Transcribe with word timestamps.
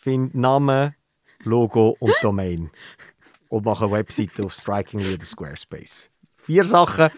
finde 0.00 0.38
Name, 0.38 0.94
Logo 1.44 1.96
und 2.00 2.14
Domain. 2.22 2.70
Und 3.48 3.64
mache 3.64 3.84
eine 3.84 3.92
Webseite 3.94 4.44
auf 4.44 4.52
Strikingly 4.52 5.14
oder 5.14 5.24
Squarespace. 5.24 6.10
Vier 6.36 6.64
Sachen 6.64 7.10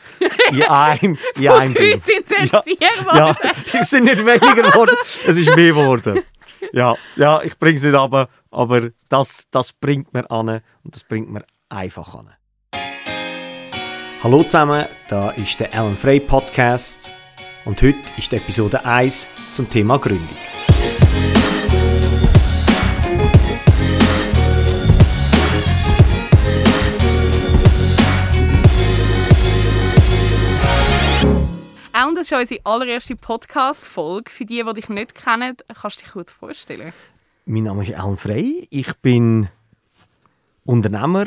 in 0.51 0.63
einem, 0.65 1.17
in 1.37 1.49
einem 1.49 1.75
Ding. 1.75 2.01
sind 2.01 2.25
es 2.25 2.31
jetzt 2.31 2.53
Ja. 2.53 2.63
vier 2.63 2.77
Ja, 2.81 3.33
geworden. 3.33 3.51
es 3.81 3.91
sind 3.91 4.05
nicht 4.05 4.19
weniger 4.27 4.63
geworden, 4.71 4.97
es 5.27 5.37
ist 5.37 5.55
mehr 5.55 5.69
geworden. 5.69 6.23
Ja, 6.73 6.97
ja 7.17 7.43
ich 7.43 7.57
bringe 7.59 7.77
es 7.77 7.85
nicht 7.85 7.95
runter, 7.95 8.29
aber 8.51 8.91
das, 9.09 9.45
das 9.51 9.73
bringt 9.73 10.13
mir 10.13 10.29
an 10.31 10.49
und 10.83 10.95
das 10.95 11.05
bringt 11.05 11.31
mir 11.31 11.45
einfach 11.69 12.15
an. 12.15 12.31
Hallo 14.23 14.43
zusammen, 14.45 14.87
da 15.09 15.31
ist 15.31 15.59
der 15.61 15.73
Alan 15.75 15.97
Frey 15.97 16.19
Podcast 16.21 17.11
und 17.65 17.81
heute 17.83 17.99
ist 18.17 18.33
die 18.33 18.37
Episode 18.37 18.85
1 18.85 19.29
zum 19.53 19.69
Thema 19.69 19.99
Gründung. 19.99 20.29
Das 32.23 32.31
ist 32.31 32.39
unsere 32.39 32.61
allererste 32.65 33.17
Podcast-Folge. 33.17 34.31
Für 34.31 34.45
die, 34.45 34.63
die 34.63 34.75
dich 34.75 34.89
nicht 34.89 35.15
kennen, 35.17 35.57
kannst 35.81 35.99
du 35.99 36.03
dich 36.05 36.13
kurz 36.13 36.31
vorstellen. 36.31 36.93
Mein 37.47 37.65
Name 37.65 37.83
ist 37.83 37.95
Alan 37.95 38.17
Frey, 38.17 38.69
ich 38.71 38.95
bin 38.99 39.49
Unternehmer, 40.65 41.27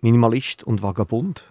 Minimalist 0.00 0.64
und 0.64 0.82
Vagabund. 0.82 1.44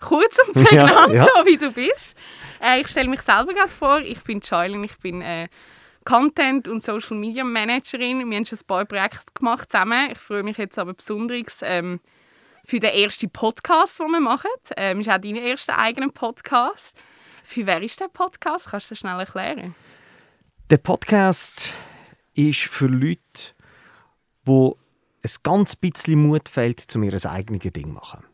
Kurz 0.00 0.36
und 0.44 0.54
prägnant, 0.64 0.90
Ja, 1.10 1.12
ja. 1.12 1.22
so 1.24 1.46
wie 1.46 1.56
du 1.56 1.70
bist. 1.70 2.16
Äh, 2.60 2.80
ich 2.80 2.88
stelle 2.88 3.08
mich 3.08 3.22
selber 3.22 3.54
gerade 3.54 3.68
vor. 3.68 4.00
Ich 4.00 4.20
bin 4.24 4.42
Charlene, 4.42 4.84
ich 4.86 4.98
bin 4.98 5.22
äh, 5.22 5.46
Content- 6.04 6.66
und 6.66 6.82
Social 6.82 7.16
Media 7.16 7.44
Managerin. 7.44 8.28
Wir 8.28 8.36
haben 8.38 8.44
schon 8.46 8.58
ein 8.58 8.66
paar 8.66 8.84
Projekte 8.86 9.20
gemacht 9.34 9.70
zusammen. 9.70 10.10
Ich 10.10 10.18
freue 10.18 10.42
mich 10.42 10.56
jetzt 10.58 10.80
aber 10.80 10.94
besonders 10.94 11.60
ähm, 11.62 12.00
für 12.64 12.80
den 12.80 12.92
ersten 12.92 13.30
Podcast, 13.30 14.00
den 14.00 14.10
wir 14.10 14.20
machen. 14.20 14.50
Ähm, 14.76 15.00
ist 15.00 15.10
auch 15.10 15.18
dein 15.18 15.36
erster 15.36 15.78
eigener 15.78 16.08
Podcast. 16.08 16.96
Für 17.44 17.66
wer 17.66 17.82
ist 17.82 18.00
der 18.00 18.08
Podcast? 18.08 18.68
Kannst 18.68 18.90
du 18.90 18.94
das 18.94 19.00
schnell 19.00 19.20
erklären? 19.20 19.74
Der 20.70 20.78
Podcast 20.78 21.74
ist 22.32 22.60
für 22.60 22.86
Leute, 22.86 23.52
wo 24.44 24.78
es 25.22 25.42
ganz 25.42 25.76
bisschen 25.76 26.26
Mut 26.26 26.48
fehlt, 26.48 26.80
zu 26.80 27.00
ihr 27.02 27.26
eigenes 27.26 27.72
Ding 27.72 27.88
zu 27.88 27.92
machen. 27.92 28.24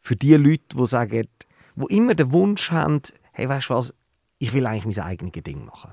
Für 0.00 0.16
die 0.16 0.34
Leute, 0.34 0.76
die 0.76 0.86
sagen, 0.86 1.28
wo 1.76 1.86
immer 1.86 2.14
den 2.14 2.32
Wunsch 2.32 2.70
haben, 2.72 3.02
hey, 3.32 3.48
weißt 3.48 3.70
du 3.70 3.74
was, 3.74 3.94
ich 4.38 4.52
will 4.52 4.66
eigentlich 4.66 4.96
mein 4.96 5.06
eigenes 5.06 5.32
Ding 5.44 5.64
machen. 5.64 5.92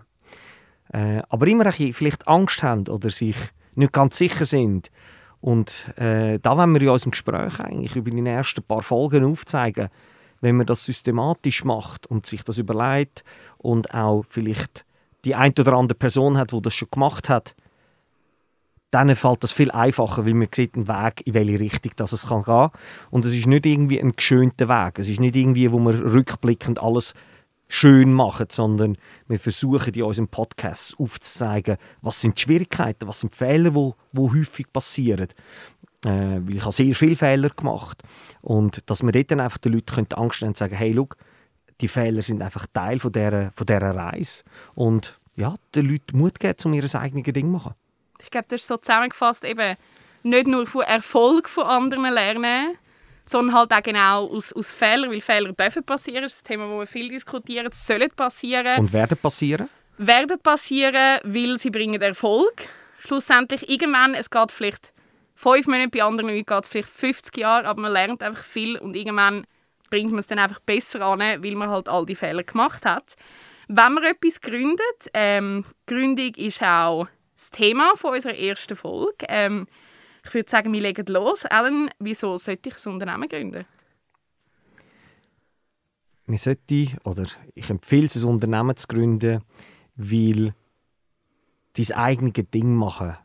Äh, 0.91 1.21
aber 1.29 1.47
immer 1.47 1.65
ein 1.67 1.93
vielleicht 1.93 2.27
Angst 2.27 2.63
haben 2.63 2.87
oder 2.87 3.09
sich 3.09 3.35
nicht 3.75 3.93
ganz 3.93 4.17
sicher 4.17 4.45
sind. 4.45 4.89
Und 5.47 5.97
äh, 5.97 6.39
da 6.39 6.57
wollen 6.57 6.73
wir 6.73 6.81
in 6.81 6.89
unserem 6.89 7.11
Gespräch 7.11 7.61
eigentlich 7.61 7.95
über 7.95 8.11
die 8.11 8.19
ersten 8.19 8.61
paar 8.63 8.81
Folgen 8.81 9.23
aufzeigen, 9.23 9.87
wenn 10.41 10.57
man 10.57 10.65
das 10.65 10.83
systematisch 10.83 11.63
macht 11.63 12.05
und 12.05 12.25
sich 12.25 12.43
das 12.43 12.57
überlegt 12.57 13.23
und 13.57 13.93
auch 13.93 14.25
vielleicht 14.27 14.83
die 15.23 15.35
ein 15.35 15.53
oder 15.57 15.71
andere 15.71 15.97
Person 15.97 16.37
hat, 16.37 16.51
die 16.51 16.61
das 16.61 16.73
schon 16.73 16.89
gemacht 16.91 17.29
hat, 17.29 17.55
dann 18.91 19.15
fällt 19.15 19.41
das 19.41 19.53
viel 19.53 19.71
einfacher, 19.71 20.25
weil 20.25 20.33
man 20.33 20.49
sieht 20.53 20.75
einen 20.75 20.89
Weg, 20.89 21.25
in 21.25 21.33
welche 21.33 21.61
Richtung 21.61 21.93
das 21.95 22.11
es 22.11 22.27
kann 22.27 22.43
gehen. 22.43 22.67
Und 23.09 23.23
es 23.23 23.33
ist 23.33 23.47
nicht 23.47 23.65
irgendwie 23.65 24.01
ein 24.01 24.17
geschönter 24.17 24.67
Weg. 24.67 24.99
Es 24.99 25.07
ist 25.07 25.21
nicht 25.21 25.37
irgendwie, 25.37 25.71
wo 25.71 25.79
wir 25.79 26.13
rückblickend 26.13 26.83
alles 26.83 27.13
schön 27.67 28.13
machen, 28.13 28.47
sondern 28.49 28.97
wir 29.27 29.39
versuchen 29.39 29.93
in 29.93 30.03
unserem 30.03 30.27
Podcast 30.27 30.95
aufzuzeigen, 30.99 31.77
was 32.01 32.21
sind 32.21 32.37
die 32.37 32.43
Schwierigkeiten, 32.43 33.07
was 33.07 33.19
sind 33.19 33.33
die 33.33 33.37
Fehler, 33.37 33.73
wo, 33.73 33.95
wo 34.13 34.33
häufig 34.33 34.71
passieren. 34.71 35.27
Äh, 36.05 36.09
weil 36.09 36.55
ich 36.55 36.61
habe 36.61 36.71
sehr 36.71 36.93
viele 36.95 37.15
Fehler 37.15 37.49
gemacht 37.49 38.03
und 38.41 38.89
dass 38.89 39.03
wir 39.03 39.11
dort 39.11 39.31
dann 39.31 39.39
einfach 39.39 39.57
den 39.57 39.73
Leuten 39.73 40.07
Angst 40.13 40.41
haben 40.41 40.49
und 40.49 40.57
sagen, 40.57 40.75
hey, 40.75 40.93
schau, 40.95 41.09
die 41.81 41.87
Fehler 41.87 42.21
sind 42.21 42.41
einfach 42.41 42.67
Teil 42.73 42.99
von 42.99 43.11
dieser, 43.11 43.51
von 43.51 43.65
dieser 43.65 43.95
Reise 43.95 44.43
und 44.75 45.19
ja, 45.35 45.55
den 45.75 45.89
Leuten 45.89 46.17
Mut 46.17 46.39
geben, 46.39 46.57
um 46.65 46.73
ihr 46.73 46.95
eigenes 46.95 47.23
Ding 47.33 47.45
zu 47.45 47.51
machen. 47.51 47.73
Ich 48.23 48.31
glaube, 48.31 48.47
das 48.49 48.61
ist 48.61 48.67
so 48.67 48.77
zusammengefasst 48.77 49.43
eben 49.43 49.77
nicht 50.23 50.47
nur 50.47 50.65
von 50.65 50.81
Erfolg 50.81 51.47
von 51.47 51.63
anderen 51.65 52.13
lernen, 52.13 52.75
sondern 53.27 53.55
halt 53.55 53.71
auch 53.73 53.83
genau 53.83 54.27
aus, 54.27 54.53
aus 54.53 54.71
Fehlern, 54.71 55.11
weil 55.11 55.21
Fehler 55.21 55.51
dürfen 55.53 55.83
passieren. 55.83 56.23
Das 56.23 56.35
ist 56.35 56.45
ein 56.45 56.47
Thema, 56.47 56.67
das 56.69 56.79
wir 56.79 56.87
viel 56.87 57.09
diskutieren. 57.09 57.67
Es 57.71 57.85
sollen 57.85 58.09
passieren, 58.11 58.79
Und 58.79 58.93
werden 58.93 59.17
passieren? 59.17 59.69
werden 59.97 60.39
passieren, 60.39 61.19
weil 61.23 61.57
sie 61.57 61.69
bringen 61.69 62.01
Erfolg. 62.01 62.67
Schlussendlich 62.99 63.67
irgendwann, 63.69 64.13
es 64.13 64.29
geht 64.29 64.51
vielleicht 64.51 64.93
fünf 65.35 65.67
Monate, 65.67 65.89
bei 65.89 66.03
anderen 66.03 66.29
Leuten 66.29 66.45
geht 66.45 66.63
es 66.63 66.69
vielleicht 66.69 66.89
50 66.89 67.37
Jahre, 67.37 67.67
aber 67.67 67.81
man 67.81 67.93
lernt 67.93 68.23
einfach 68.23 68.43
viel 68.43 68.77
und 68.77 68.95
irgendwann 68.95 69.45
bringt 69.89 70.11
man 70.11 70.19
es 70.19 70.27
dann 70.27 70.39
einfach 70.39 70.59
besser 70.59 71.01
an, 71.01 71.19
weil 71.19 71.55
man 71.55 71.69
halt 71.69 71.87
all 71.87 72.05
die 72.05 72.15
Fehler 72.15 72.43
gemacht 72.43 72.85
hat. 72.85 73.15
Wenn 73.67 73.93
man 73.93 74.03
etwas 74.03 74.41
gründet, 74.41 75.09
ähm, 75.13 75.65
Gründung 75.87 76.33
ist 76.35 76.63
auch 76.63 77.07
das 77.35 77.51
Thema 77.51 77.91
von 77.95 78.13
unserer 78.13 78.35
ersten 78.35 78.75
Folge. 78.75 79.25
Ähm, 79.29 79.67
ich 80.27 80.33
würde 80.33 80.49
sagen, 80.49 80.73
wir 80.73 80.81
legen 80.81 81.05
los. 81.07 81.45
Alan, 81.45 81.89
wieso 81.99 82.37
sollte 82.37 82.69
ich 82.69 82.85
ein 82.85 82.93
Unternehmen 82.93 83.29
gründen? 83.29 83.65
Man 86.25 86.37
sollte, 86.37 86.87
oder 87.05 87.25
ich 87.55 87.69
empfehle 87.69 88.05
es, 88.05 88.17
ein 88.17 88.25
Unternehmen 88.25 88.75
zu 88.75 88.87
gründen, 88.87 89.41
weil 89.95 90.53
dein 91.73 91.91
eigenes 91.95 92.33
Ding 92.53 92.75
machen 92.75 93.15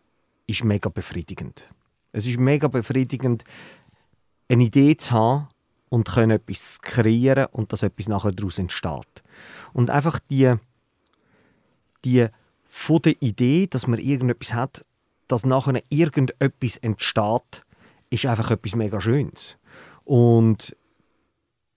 ist 0.46 0.64
mega 0.64 0.88
befriedigend. 0.88 1.64
Es 2.12 2.26
ist 2.26 2.38
mega 2.38 2.68
befriedigend, 2.68 3.44
eine 4.48 4.64
Idee 4.64 4.96
zu 4.96 5.12
haben 5.12 5.48
und 5.88 6.08
können 6.08 6.32
etwas 6.32 6.80
kreieren 6.80 7.46
und 7.46 7.72
dass 7.72 7.82
etwas 7.82 8.08
nachher 8.08 8.32
daraus 8.32 8.58
entsteht. 8.58 9.22
Und 9.72 9.90
einfach 9.90 10.18
die, 10.18 10.54
die 12.04 12.28
von 12.64 13.02
der 13.02 13.20
Idee, 13.20 13.66
dass 13.66 13.86
man 13.86 13.98
irgendetwas 13.98 14.54
hat, 14.54 14.84
dass 15.32 15.46
nachher 15.46 15.82
irgendetwas 15.88 16.76
entsteht, 16.76 17.64
ist 18.10 18.26
einfach 18.26 18.50
etwas 18.50 18.74
mega 18.74 19.00
Schönes. 19.00 19.56
Und 20.04 20.76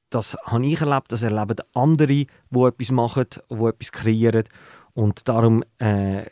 das 0.09 0.37
habe 0.43 0.65
ich 0.65 0.81
erlebt, 0.81 1.11
das 1.13 1.23
erleben 1.23 1.55
andere, 1.73 2.07
die 2.07 2.27
etwas 2.51 2.91
machen, 2.91 3.27
die 3.49 3.63
etwas 3.63 3.91
kreieren. 3.93 4.43
Und 4.93 5.27
darum 5.29 5.63
äh, 5.79 6.25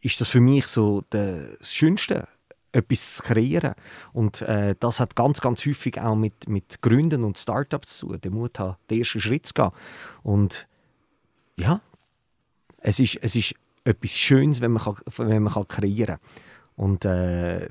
ist 0.00 0.20
das 0.20 0.28
für 0.28 0.40
mich 0.40 0.68
so 0.68 1.02
das 1.10 1.74
Schönste, 1.74 2.28
etwas 2.70 3.16
zu 3.16 3.24
kreieren. 3.24 3.74
Und 4.12 4.40
äh, 4.42 4.76
das 4.78 5.00
hat 5.00 5.16
ganz, 5.16 5.40
ganz 5.40 5.66
häufig 5.66 6.00
auch 6.00 6.14
mit, 6.14 6.48
mit 6.48 6.80
Gründen 6.82 7.24
und 7.24 7.36
Startups 7.36 7.98
zu 7.98 8.10
tun, 8.10 8.20
den 8.20 8.34
Mut 8.34 8.60
haben, 8.60 8.76
den 8.88 9.00
ersten 9.00 9.20
Schritt 9.20 9.46
zu 9.46 9.54
gehen. 9.54 9.70
Und 10.22 10.68
ja, 11.56 11.80
es 12.78 13.00
ist, 13.00 13.18
es 13.22 13.34
ist 13.34 13.56
etwas 13.82 14.12
Schönes, 14.12 14.60
wenn 14.60 14.70
man, 14.70 14.84
kann, 14.84 14.96
wenn 15.16 15.42
man 15.42 15.52
kann 15.52 15.66
kreieren 15.66 16.18
kann. 16.18 16.49
Und 16.80 17.04
äh, 17.04 17.68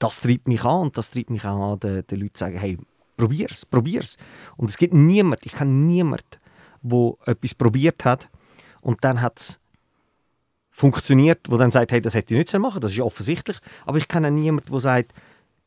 das 0.00 0.20
treibt 0.20 0.48
mich 0.48 0.64
an 0.64 0.80
und 0.80 0.98
das 0.98 1.12
treibt 1.12 1.30
mich 1.30 1.44
auch 1.44 1.74
an, 1.74 1.78
den, 1.78 2.04
den 2.08 2.18
Leuten 2.18 2.34
zu 2.34 2.40
sagen, 2.40 2.58
hey, 2.58 2.76
probier's, 3.16 3.64
probier's. 3.64 4.16
Und 4.56 4.68
es 4.68 4.76
gibt 4.76 4.92
niemand, 4.92 5.46
ich 5.46 5.52
kenne 5.52 5.70
niemanden, 5.70 6.26
der 6.82 7.12
etwas 7.26 7.54
probiert 7.54 8.04
hat 8.04 8.28
und 8.80 9.04
dann 9.04 9.20
hat 9.20 9.38
es 9.38 9.60
funktioniert, 10.72 11.48
wo 11.48 11.56
dann 11.56 11.70
sagt, 11.70 11.92
hey, 11.92 12.00
das 12.00 12.14
hätte 12.14 12.34
ich 12.34 12.38
nicht 12.38 12.52
machen 12.58 12.80
das 12.80 12.90
ist 12.90 12.96
ja 12.96 13.04
offensichtlich. 13.04 13.58
Aber 13.86 13.98
ich 13.98 14.08
kenne 14.08 14.32
niemanden, 14.32 14.72
der 14.72 14.80
sagt, 14.80 15.14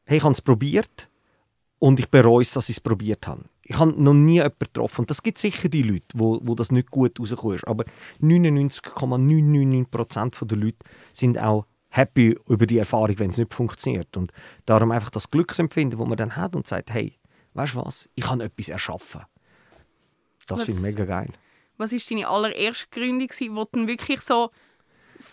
hey, 0.04 0.18
ich 0.18 0.24
habe 0.26 0.34
es 0.34 0.42
probiert 0.42 1.08
und 1.80 2.02
ich 2.02 2.10
bereue 2.10 2.42
es, 2.42 2.52
dass 2.52 2.68
ich 2.68 2.76
es 2.76 2.82
probiert 2.82 3.26
habe. 3.26 3.46
Ich 3.62 3.80
habe 3.80 3.92
noch 3.92 4.14
nie 4.14 4.34
jemanden 4.34 4.60
getroffen. 4.60 5.04
Und 5.04 5.10
das 5.10 5.24
gibt 5.24 5.38
sicher 5.38 5.70
die 5.70 5.84
Leute, 5.84 6.08
wo, 6.14 6.42
wo 6.44 6.56
das 6.56 6.74
nicht 6.74 6.92
gut 6.92 7.22
rausgekommen. 7.22 7.62
Aber 7.66 7.86
99,999% 8.22 10.46
der 10.46 10.58
Leute 10.58 10.86
sind 11.14 11.40
auch 11.40 11.68
happy 11.94 12.38
über 12.48 12.66
die 12.66 12.80
Erfahrung, 12.80 13.20
wenn 13.20 13.30
es 13.30 13.38
nicht 13.38 13.54
funktioniert. 13.54 14.18
Und 14.18 14.32
darum 14.66 14.92
einfach 14.92 15.12
das 15.12 15.30
Glücksempfinden, 15.30 16.00
das 16.00 16.08
man 16.08 16.18
dann 16.18 16.36
hat 16.36 16.56
und 16.56 16.68
sagt, 16.68 16.92
hey, 16.92 17.20
weißt 17.54 17.76
du 17.76 17.86
was, 17.86 18.10
ich 18.16 18.28
habe 18.28 18.44
etwas 18.44 18.70
erschaffen. 18.70 19.22
Das 20.48 20.64
finde 20.64 20.80
ich 20.80 20.86
mega 20.86 21.06
geil. 21.06 21.30
Was 21.78 21.92
war 21.92 22.00
deine 22.10 22.28
allererste 22.28 22.88
Gründung, 22.92 23.30
wo 23.56 23.66
du 23.72 23.88
wirklich 23.88 24.22
so 24.22 24.52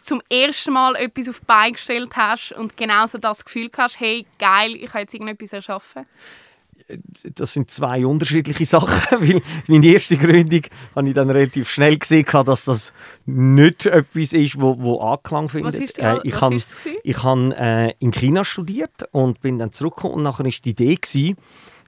zum 0.03 0.23
ersten 0.31 0.73
Mal 0.73 0.97
etwas 0.97 1.29
auf 1.29 1.41
die 1.41 1.47
Beine 1.47 1.73
gestellt 1.73 2.15
hast 2.15 2.53
und 2.53 2.77
genauso 2.77 3.19
das 3.19 3.45
Gefühl 3.45 3.71
hast, 3.77 3.99
hey, 3.99 4.27
geil, 4.39 4.77
ich 4.77 4.91
habe 4.91 5.01
jetzt 5.01 5.15
irgendetwas 5.15 5.53
erschaffen? 5.53 6.07
Das 7.35 7.53
sind 7.53 7.71
zwei 7.71 8.05
unterschiedliche 8.07 8.65
Sachen, 8.65 9.21
weil 9.29 9.43
meine 9.67 9.87
erste 9.87 10.17
Gründung 10.17 10.63
habe 10.95 11.09
ich 11.09 11.15
dann 11.15 11.31
relativ 11.31 11.69
schnell 11.71 11.99
gesehen, 11.99 12.27
dass 12.45 12.65
das 12.65 12.93
nicht 13.27 13.87
etwas 13.87 14.33
ist, 14.33 14.61
wo, 14.61 14.79
wo 14.79 15.01
Anklang 15.01 15.49
findet. 15.49 15.75
Was 15.75 15.81
ist 15.81 15.97
die, 15.97 16.01
Äh, 16.01 16.21
ich 16.25 16.41
habe 16.41 16.63
ich 17.03 17.23
habe 17.23 17.57
äh, 17.57 17.93
in 17.99 18.11
China 18.13 18.45
studiert 18.45 19.09
und 19.13 19.41
bin 19.41 19.59
dann 19.59 19.73
zurückgekommen 19.73 20.15
und 20.15 20.23
nachher 20.23 20.47
ist 20.47 20.65
die 20.65 20.71
Idee 20.71 20.97
gewesen, 20.97 21.37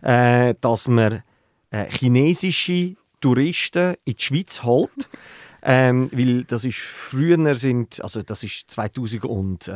äh, 0.03 0.55
dass 0.61 0.89
man 0.89 1.23
äh, 1.71 1.87
chinesische 1.91 2.97
Touristen 3.21 3.95
in 4.05 4.15
die 4.15 4.23
Schweiz 4.23 4.63
holt 4.63 5.09
Ähm, 5.65 6.11
weil 6.13 6.43
das 6.43 6.65
ist 6.65 6.79
früher 6.79 7.55
sind, 7.55 8.03
also 8.03 8.23
das 8.23 8.43
ist 8.43 8.69
2000 8.69 9.69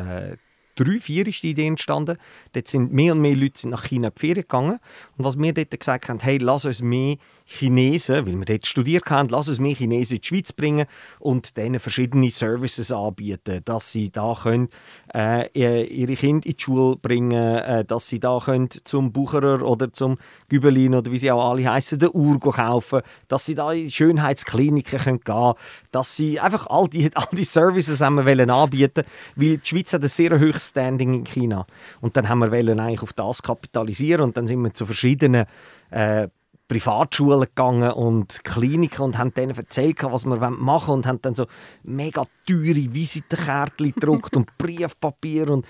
drei, 0.76 1.00
vier 1.00 1.26
ist 1.26 1.42
die 1.42 1.50
Idee 1.50 1.66
entstanden. 1.66 2.18
Dort 2.52 2.68
sind 2.68 2.92
mehr 2.92 3.12
und 3.12 3.20
mehr 3.20 3.34
Leute 3.34 3.68
nach 3.68 3.84
China 3.84 4.08
in 4.08 4.14
die 4.14 4.20
Ferien 4.20 4.42
gegangen. 4.42 4.78
Und 5.16 5.24
was 5.24 5.38
wir 5.38 5.52
dort 5.52 5.78
gesagt 5.78 6.08
haben, 6.08 6.20
hey, 6.20 6.38
lass 6.38 6.64
uns 6.64 6.82
mehr 6.82 7.16
Chinesen, 7.44 8.26
weil 8.26 8.38
wir 8.38 8.44
dort 8.44 8.66
studiert 8.66 9.08
haben, 9.10 9.28
lass 9.28 9.48
uns 9.48 9.58
mehr 9.58 9.74
Chinesen 9.74 10.16
in 10.16 10.20
die 10.20 10.26
Schweiz 10.26 10.52
bringen 10.52 10.86
und 11.18 11.56
denen 11.56 11.80
verschiedene 11.80 12.30
Services 12.30 12.92
anbieten, 12.92 13.62
dass 13.64 13.92
sie 13.92 14.10
da 14.10 14.36
können, 14.40 14.68
äh, 15.14 15.48
ihre 15.54 16.16
Kinder 16.16 16.46
in 16.46 16.56
die 16.56 16.62
Schule 16.62 16.96
bringen, 16.96 17.32
äh, 17.32 17.84
dass 17.84 18.08
sie 18.08 18.20
da 18.20 18.38
können 18.44 18.68
zum 18.84 19.12
Bucherer 19.12 19.62
oder 19.62 19.92
zum 19.92 20.18
Gübelin 20.48 20.94
oder 20.94 21.10
wie 21.10 21.18
sie 21.18 21.30
auch 21.30 21.50
alle 21.50 21.70
heißen, 21.70 21.98
den 21.98 22.10
Uhr 22.12 22.38
kaufen, 22.40 23.02
dass 23.28 23.46
sie 23.46 23.54
da 23.54 23.72
in 23.72 23.90
Schönheitskliniken 23.90 24.98
können 24.98 25.20
gehen, 25.20 25.54
dass 25.90 26.16
sie 26.16 26.40
einfach 26.40 26.66
all 26.66 26.88
die, 26.88 27.10
all 27.14 27.28
die 27.32 27.44
Services 27.44 28.02
anbieten, 28.02 29.04
weil 29.36 29.58
die 29.58 29.60
Schweiz 29.62 29.92
hat 29.92 30.02
ein 30.02 30.08
sehr 30.08 30.38
hohes 30.38 30.65
Standing 30.68 31.14
in 31.14 31.24
China. 31.24 31.66
Und 32.00 32.16
dann 32.16 32.28
haben 32.28 32.38
wir 32.40 32.52
eigentlich 32.52 33.02
auf 33.02 33.12
das 33.12 33.42
kapitalisieren 33.42 34.22
und 34.22 34.36
dann 34.36 34.46
sind 34.46 34.62
wir 34.62 34.74
zu 34.74 34.86
verschiedenen 34.86 35.46
äh, 35.90 36.28
Privatschulen 36.68 37.40
gegangen 37.40 37.92
und 37.92 38.42
Kliniken 38.44 39.02
und 39.02 39.18
haben 39.18 39.32
denen 39.32 39.56
erzählt, 39.56 40.02
was 40.02 40.24
wir 40.24 40.36
machen 40.36 40.88
wollen 40.88 40.98
und 40.98 41.06
haben 41.06 41.22
dann 41.22 41.34
so 41.34 41.46
mega 41.84 42.24
teure 42.46 42.92
Visitenkärtchen 42.92 43.92
gedruckt 43.92 44.36
und 44.36 44.48
Briefpapier 44.58 45.50
und 45.50 45.66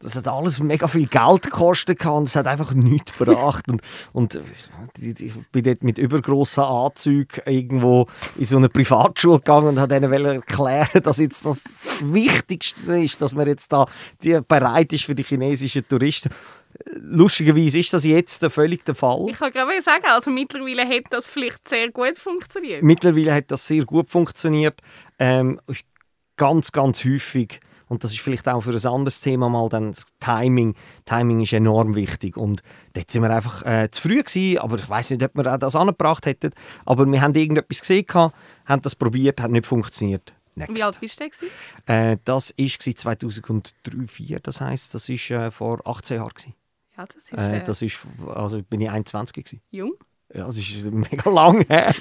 das 0.00 0.14
hat 0.14 0.28
alles 0.28 0.58
mega 0.58 0.88
viel 0.88 1.06
Geld 1.06 1.42
gekostet 1.42 2.04
und 2.04 2.28
es 2.28 2.36
hat 2.36 2.46
einfach 2.46 2.72
nichts 2.74 3.16
gebracht. 3.16 3.64
Und, 3.68 3.82
und 4.12 4.40
ich 4.98 5.32
bin 5.52 5.64
dort 5.64 5.82
mit 5.82 5.98
übergrossen 5.98 6.64
Anzügen 6.64 7.42
irgendwo 7.46 8.06
in 8.36 8.44
so 8.44 8.58
eine 8.58 8.68
Privatschule 8.68 9.38
gegangen 9.38 9.68
und 9.68 9.80
habe 9.80 9.96
ihnen 9.96 10.12
erklären, 10.12 11.02
dass 11.02 11.18
jetzt 11.18 11.46
das 11.46 11.62
Wichtigste 12.02 12.98
ist, 12.98 13.22
dass 13.22 13.34
man 13.34 13.46
jetzt 13.46 13.72
da 13.72 13.86
bereit 14.48 14.92
ist 14.92 15.04
für 15.04 15.14
die 15.14 15.24
chinesischen 15.24 15.86
Touristen. 15.88 16.30
Lustigerweise 16.94 17.78
ist 17.78 17.94
das 17.94 18.04
jetzt 18.04 18.44
völlig 18.46 18.84
der 18.84 18.94
Fall. 18.94 19.26
Ich 19.30 19.38
kann 19.38 19.50
gerade 19.50 19.80
sagen, 19.80 20.04
also 20.08 20.30
mittlerweile 20.30 20.86
hat 20.86 21.04
das 21.10 21.26
vielleicht 21.26 21.66
sehr 21.68 21.90
gut 21.90 22.18
funktioniert. 22.18 22.82
Mittlerweile 22.82 23.34
hat 23.34 23.50
das 23.50 23.66
sehr 23.66 23.86
gut 23.86 24.10
funktioniert. 24.10 24.82
Ähm, 25.18 25.58
ganz, 26.36 26.72
ganz 26.72 27.02
häufig 27.02 27.60
und 27.88 28.04
das 28.04 28.12
ist 28.12 28.20
vielleicht 28.20 28.48
auch 28.48 28.60
für 28.60 28.70
ein 28.70 28.86
anderes 28.86 29.20
Thema 29.20 29.48
mal 29.48 29.68
dann 29.68 29.92
das 29.92 30.04
Timing. 30.20 30.74
Timing 31.04 31.40
ist 31.40 31.52
enorm 31.52 31.94
wichtig 31.94 32.36
und 32.36 32.62
dort 32.94 33.10
sind 33.10 33.22
wir 33.22 33.30
einfach 33.30 33.64
äh, 33.64 33.90
zu 33.90 34.02
früh 34.02 34.22
gewesen, 34.22 34.58
aber 34.58 34.78
ich 34.78 34.88
weiß 34.88 35.10
nicht, 35.10 35.22
ob 35.22 35.34
wir 35.36 35.44
das 35.58 35.76
angebracht 35.76 36.26
hätten, 36.26 36.50
aber 36.84 37.06
wir 37.06 37.20
haben 37.20 37.34
irgendetwas 37.34 37.80
gesehen, 37.80 38.06
haben 38.08 38.82
das 38.82 38.94
probiert, 38.94 39.40
hat 39.40 39.50
nicht 39.50 39.66
funktioniert. 39.66 40.34
Next. 40.56 40.74
Wie 40.74 40.82
alt 40.82 40.98
bist 41.00 41.20
du 41.20 41.24
äh, 41.92 42.16
Das 42.24 42.50
war 42.50 42.64
2003-2004, 42.64 44.38
das 44.42 44.60
heisst, 44.62 44.94
das 44.94 45.08
war 45.08 45.46
äh, 45.46 45.50
vor 45.50 45.86
18 45.86 46.16
Jahren. 46.16 46.54
Ja, 46.96 47.04
das 47.04 47.16
ist... 47.16 47.32
Äh, 47.32 47.58
äh, 47.58 47.64
das 47.64 47.82
ist 47.82 47.98
also 48.34 48.62
bin 48.62 48.80
ich 48.80 48.90
21 48.90 49.34
gewesen. 49.34 49.60
Jung? 49.70 49.92
Ja, 50.34 50.46
das 50.46 50.58
ist 50.58 50.84
mega 50.92 51.30
lang 51.30 51.64
her. 51.68 51.94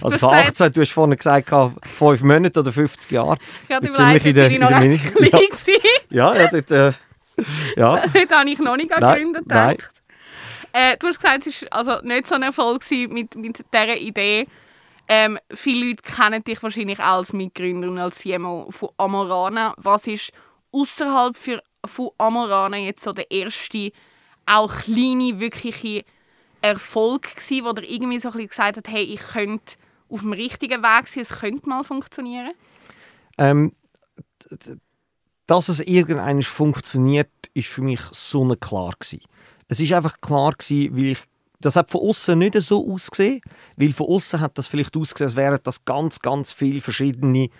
Also 0.00 0.16
ich 0.16 0.22
18, 0.22 0.72
du 0.72 0.80
hast 0.80 0.92
vorhin 0.92 1.16
gesagt, 1.16 1.50
fünf 1.86 2.22
Monate 2.22 2.60
oder 2.60 2.72
50 2.72 3.10
Jahre. 3.10 3.38
Ich 3.68 3.74
habe 3.74 3.90
ziemlich 3.90 4.26
in 4.26 4.34
der, 4.34 4.50
in 4.50 4.60
der 4.60 4.80
Mini 4.80 5.00
ja. 5.20 5.38
ja, 6.34 6.34
ja, 6.34 6.48
dort, 6.48 6.70
äh, 6.70 6.92
ja. 7.76 8.06
Dort 8.06 8.30
habe 8.30 8.50
ich 8.50 8.58
noch 8.58 8.76
nicht 8.76 8.92
an 8.92 9.32
gedacht. 9.32 9.90
Äh, 10.72 10.96
du 10.98 11.06
hast 11.06 11.20
gesagt, 11.20 11.46
es 11.46 11.62
war 11.62 11.72
also 11.72 12.06
nicht 12.06 12.26
so 12.26 12.34
ein 12.34 12.42
Erfolg 12.42 12.84
mit, 12.90 13.34
mit 13.36 13.64
dieser 13.72 13.96
Idee. 13.96 14.46
Ähm, 15.10 15.38
viele 15.54 15.88
Leute 15.88 16.02
kennen 16.02 16.44
dich 16.44 16.62
wahrscheinlich 16.62 17.00
als 17.00 17.32
Mitgründer 17.32 17.88
und 17.88 17.98
als 17.98 18.18
CMO 18.18 18.70
von 18.70 18.90
Amorana. 18.98 19.74
Was 19.78 20.06
ist 20.06 20.32
außerhalb 20.72 21.34
von 21.86 22.10
Amorana 22.18 22.76
jetzt 22.76 23.02
so 23.02 23.14
der 23.14 23.30
erste, 23.30 23.92
auch 24.44 24.70
kleine, 24.70 25.40
wirkliche 25.40 26.04
Erfolg 26.60 27.36
gewesen, 27.36 27.64
wo 27.64 27.72
der 27.72 27.88
irgendwie 27.88 28.18
so 28.18 28.30
ein 28.30 28.46
gesagt 28.46 28.76
hat, 28.76 28.88
hey, 28.88 29.02
ich 29.02 29.20
könnte 29.20 29.74
auf 30.08 30.20
dem 30.20 30.32
richtigen 30.32 30.82
Weg 30.82 31.08
sein, 31.08 31.22
es 31.22 31.28
könnte 31.28 31.68
mal 31.68 31.84
funktionieren? 31.84 32.52
Ähm, 33.36 33.72
dass 35.46 35.68
es 35.68 35.80
irgendwann 35.80 36.42
funktioniert, 36.42 37.30
ist 37.54 37.68
für 37.68 37.82
mich 37.82 38.00
so 38.12 38.44
klar 38.56 38.94
gewesen. 38.98 39.22
Es 39.68 39.80
ist 39.80 39.92
einfach 39.92 40.20
klar 40.20 40.52
gewesen, 40.52 40.96
weil 40.96 41.04
ich 41.06 41.18
das 41.60 41.74
hat 41.74 41.90
von 41.90 42.02
außen 42.02 42.38
nicht 42.38 42.60
so 42.62 42.88
ausgesehen, 42.92 43.40
weil 43.76 43.92
von 43.92 44.06
außen 44.06 44.40
hat 44.40 44.56
das 44.58 44.68
vielleicht 44.68 44.96
ausgesehen, 44.96 45.28
als 45.28 45.36
wären 45.36 45.58
das 45.64 45.84
ganz, 45.84 46.20
ganz 46.20 46.52
viele 46.52 46.80
verschiedene 46.80 47.50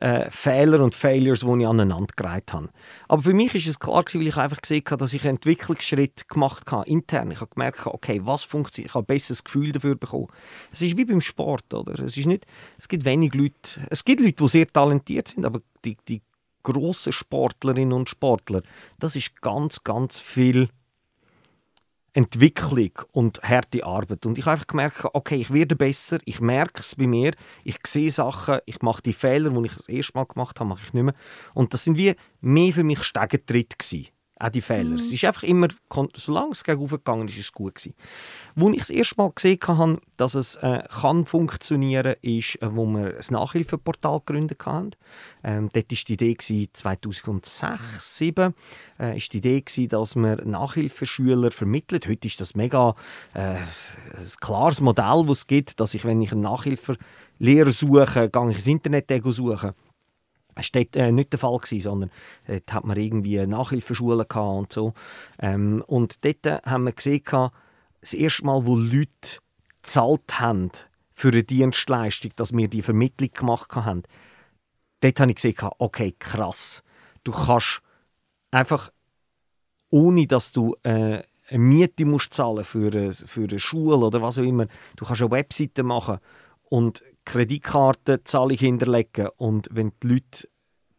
äh, 0.00 0.30
Fehler 0.30 0.82
und 0.82 0.94
Failures, 0.94 1.40
die 1.40 1.60
ich 1.60 1.66
aneinander 1.66 2.12
gereiht 2.16 2.52
habe. 2.52 2.68
Aber 3.08 3.22
für 3.22 3.34
mich 3.34 3.54
ist 3.54 3.66
es 3.66 3.78
klar 3.78 4.02
gewesen, 4.02 4.20
weil 4.20 4.28
ich 4.28 4.36
einfach 4.36 4.60
gesehen 4.60 4.84
habe, 4.86 4.98
dass 4.98 5.12
ich 5.12 5.22
einen 5.22 5.36
Entwicklungsschritt 5.36 6.28
gemacht 6.28 6.70
habe, 6.70 6.88
intern. 6.88 7.30
Ich 7.30 7.40
habe 7.40 7.50
gemerkt, 7.54 7.86
okay, 7.86 8.20
was 8.24 8.44
funktioniert. 8.44 8.90
Ich 8.90 8.94
habe 8.94 9.04
ein 9.04 9.06
besseres 9.06 9.44
Gefühl 9.44 9.72
dafür 9.72 9.96
bekommen. 9.96 10.28
Es 10.72 10.82
ist 10.82 10.96
wie 10.96 11.04
beim 11.04 11.20
Sport, 11.20 11.72
oder? 11.74 11.98
Es 12.02 12.16
ist 12.16 12.26
nicht, 12.26 12.46
es 12.78 12.88
gibt 12.88 13.04
wenig 13.04 13.34
Leute, 13.34 13.86
es 13.90 14.04
gibt 14.04 14.20
Leute, 14.20 14.42
die 14.42 14.48
sehr 14.48 14.66
talentiert 14.66 15.28
sind, 15.28 15.44
aber 15.44 15.60
die, 15.84 15.96
die 16.08 16.22
grossen 16.62 17.12
Sportlerinnen 17.12 17.92
und 17.92 18.08
Sportler, 18.08 18.62
das 18.98 19.16
ist 19.16 19.40
ganz, 19.40 19.84
ganz 19.84 20.20
viel 20.20 20.68
Entwicklung 22.18 22.90
und 23.12 23.40
harte 23.44 23.86
Arbeit. 23.86 24.26
Und 24.26 24.38
ich 24.38 24.44
habe 24.44 24.54
einfach 24.54 24.66
gemerkt, 24.66 25.04
okay, 25.12 25.36
ich 25.36 25.52
werde 25.52 25.76
besser, 25.76 26.18
ich 26.24 26.40
merke 26.40 26.80
es 26.80 26.96
bei 26.96 27.06
mir, 27.06 27.32
ich 27.62 27.78
sehe 27.86 28.10
Sachen, 28.10 28.58
ich 28.66 28.82
mache 28.82 29.02
die 29.02 29.12
Fehler, 29.12 29.50
die 29.50 29.66
ich 29.66 29.74
das 29.76 29.88
erste 29.88 30.18
Mal 30.18 30.24
gemacht 30.24 30.58
habe, 30.58 30.68
mache 30.68 30.82
ich 30.84 30.92
nicht 30.92 31.04
mehr. 31.04 31.14
Und 31.54 31.74
das 31.74 31.84
sind 31.84 31.96
wie 31.96 32.16
mehr 32.40 32.72
für 32.72 32.82
mich 32.82 33.04
Stegentritt 33.04 33.78
gewesen 33.78 34.08
auch 34.38 34.50
die 34.50 34.60
Fehler. 34.60 34.90
Mhm. 34.90 34.96
Es 34.96 35.12
ist 35.12 35.24
einfach 35.24 35.42
immer, 35.42 35.68
solange 36.14 36.52
es 36.52 36.62
gegen 36.62 36.86
gegangen 36.86 37.28
ist, 37.28 37.38
ist 37.38 37.46
es 37.46 37.52
gut 37.52 37.76
gewesen. 37.76 37.94
Wo 38.54 38.70
ich 38.70 38.78
das 38.78 38.90
erste 38.90 39.16
Mal 39.16 39.32
gesehen 39.34 39.58
habe, 39.66 40.00
dass 40.16 40.34
es 40.34 40.56
äh, 40.56 40.82
kann 41.00 41.26
funktionieren 41.26 42.14
kann, 42.14 42.30
ist, 42.30 42.60
äh, 42.62 42.74
wo 42.74 42.86
wir 42.86 43.16
ein 43.16 43.24
Nachhilfeportal 43.30 44.20
gegründet 44.20 44.64
haben. 44.66 44.90
Ähm, 45.42 45.68
dort 45.72 45.90
war 45.90 45.98
die 46.06 46.12
Idee, 46.12 46.34
gewesen, 46.34 46.68
2006, 46.72 47.56
2007, 47.58 48.54
äh, 49.00 49.16
ist 49.16 49.32
die 49.32 49.38
Idee, 49.38 49.60
gewesen, 49.60 49.88
dass 49.88 50.14
man 50.14 50.38
Nachhilfeschüler 50.44 51.50
vermittelt. 51.50 52.06
Heute 52.06 52.28
ist 52.28 52.40
das 52.40 52.54
mega 52.54 52.94
äh, 53.34 53.40
ein 53.40 53.66
klares 54.40 54.80
Modell, 54.80 55.24
das 55.26 55.38
es 55.38 55.46
gibt, 55.46 55.80
dass 55.80 55.94
ich, 55.94 56.04
wenn 56.04 56.20
ich 56.20 56.32
einen 56.32 56.42
Nachhilfelehrer 56.42 57.70
suche, 57.70 58.28
gehe 58.28 58.50
ich 58.50 58.56
ins 58.56 58.66
Internet 58.66 59.10
suchen 59.24 59.72
das 60.58 60.74
war 60.74 61.02
äh, 61.02 61.12
nicht 61.12 61.32
der 61.32 61.38
Fall, 61.38 61.56
gewesen, 61.56 61.80
sondern 61.80 62.10
dort 62.46 62.72
hat 62.72 62.84
man 62.84 62.96
irgendwie 62.96 63.46
Nachhilfeschulen 63.46 64.26
und 64.26 64.72
so. 64.72 64.92
Ähm, 65.38 65.82
und 65.86 66.24
dort 66.24 66.46
äh, 66.46 66.60
haben 66.64 66.84
wir 66.84 66.92
gesehen, 66.92 67.22
das 68.00 68.14
erste 68.14 68.44
Mal, 68.44 68.66
wo 68.66 68.76
Leute 68.76 69.40
gezahlt 69.82 70.40
haben 70.40 70.70
für 71.14 71.28
eine 71.28 71.42
Dienstleistung, 71.42 72.32
dass 72.36 72.52
wir 72.52 72.68
die 72.68 72.82
Vermittlung 72.82 73.30
gemacht 73.32 73.74
haben, 73.74 74.02
dort 75.00 75.20
habe 75.20 75.30
ich 75.30 75.36
gesehen, 75.36 75.56
okay, 75.78 76.14
krass. 76.18 76.82
Du 77.24 77.32
kannst 77.32 77.82
einfach, 78.50 78.92
ohne 79.90 80.26
dass 80.26 80.52
du 80.52 80.76
äh, 80.82 81.22
eine 81.48 81.58
Miete 81.58 82.04
musst 82.04 82.34
zahlen 82.34 82.64
für 82.64 83.12
für 83.12 83.44
eine 83.44 83.58
Schule 83.58 83.96
oder 83.96 84.22
was 84.22 84.38
auch 84.38 84.44
immer, 84.44 84.66
du 84.96 85.04
kannst 85.04 85.22
eine 85.22 85.30
Webseite 85.30 85.82
machen 85.82 86.18
und 86.62 87.02
Kreditkartenzahlung 87.24 88.56
hinterlegen 88.56 89.28
und 89.36 89.68
wenn 89.72 89.92
die 90.02 90.08
Leute 90.08 90.48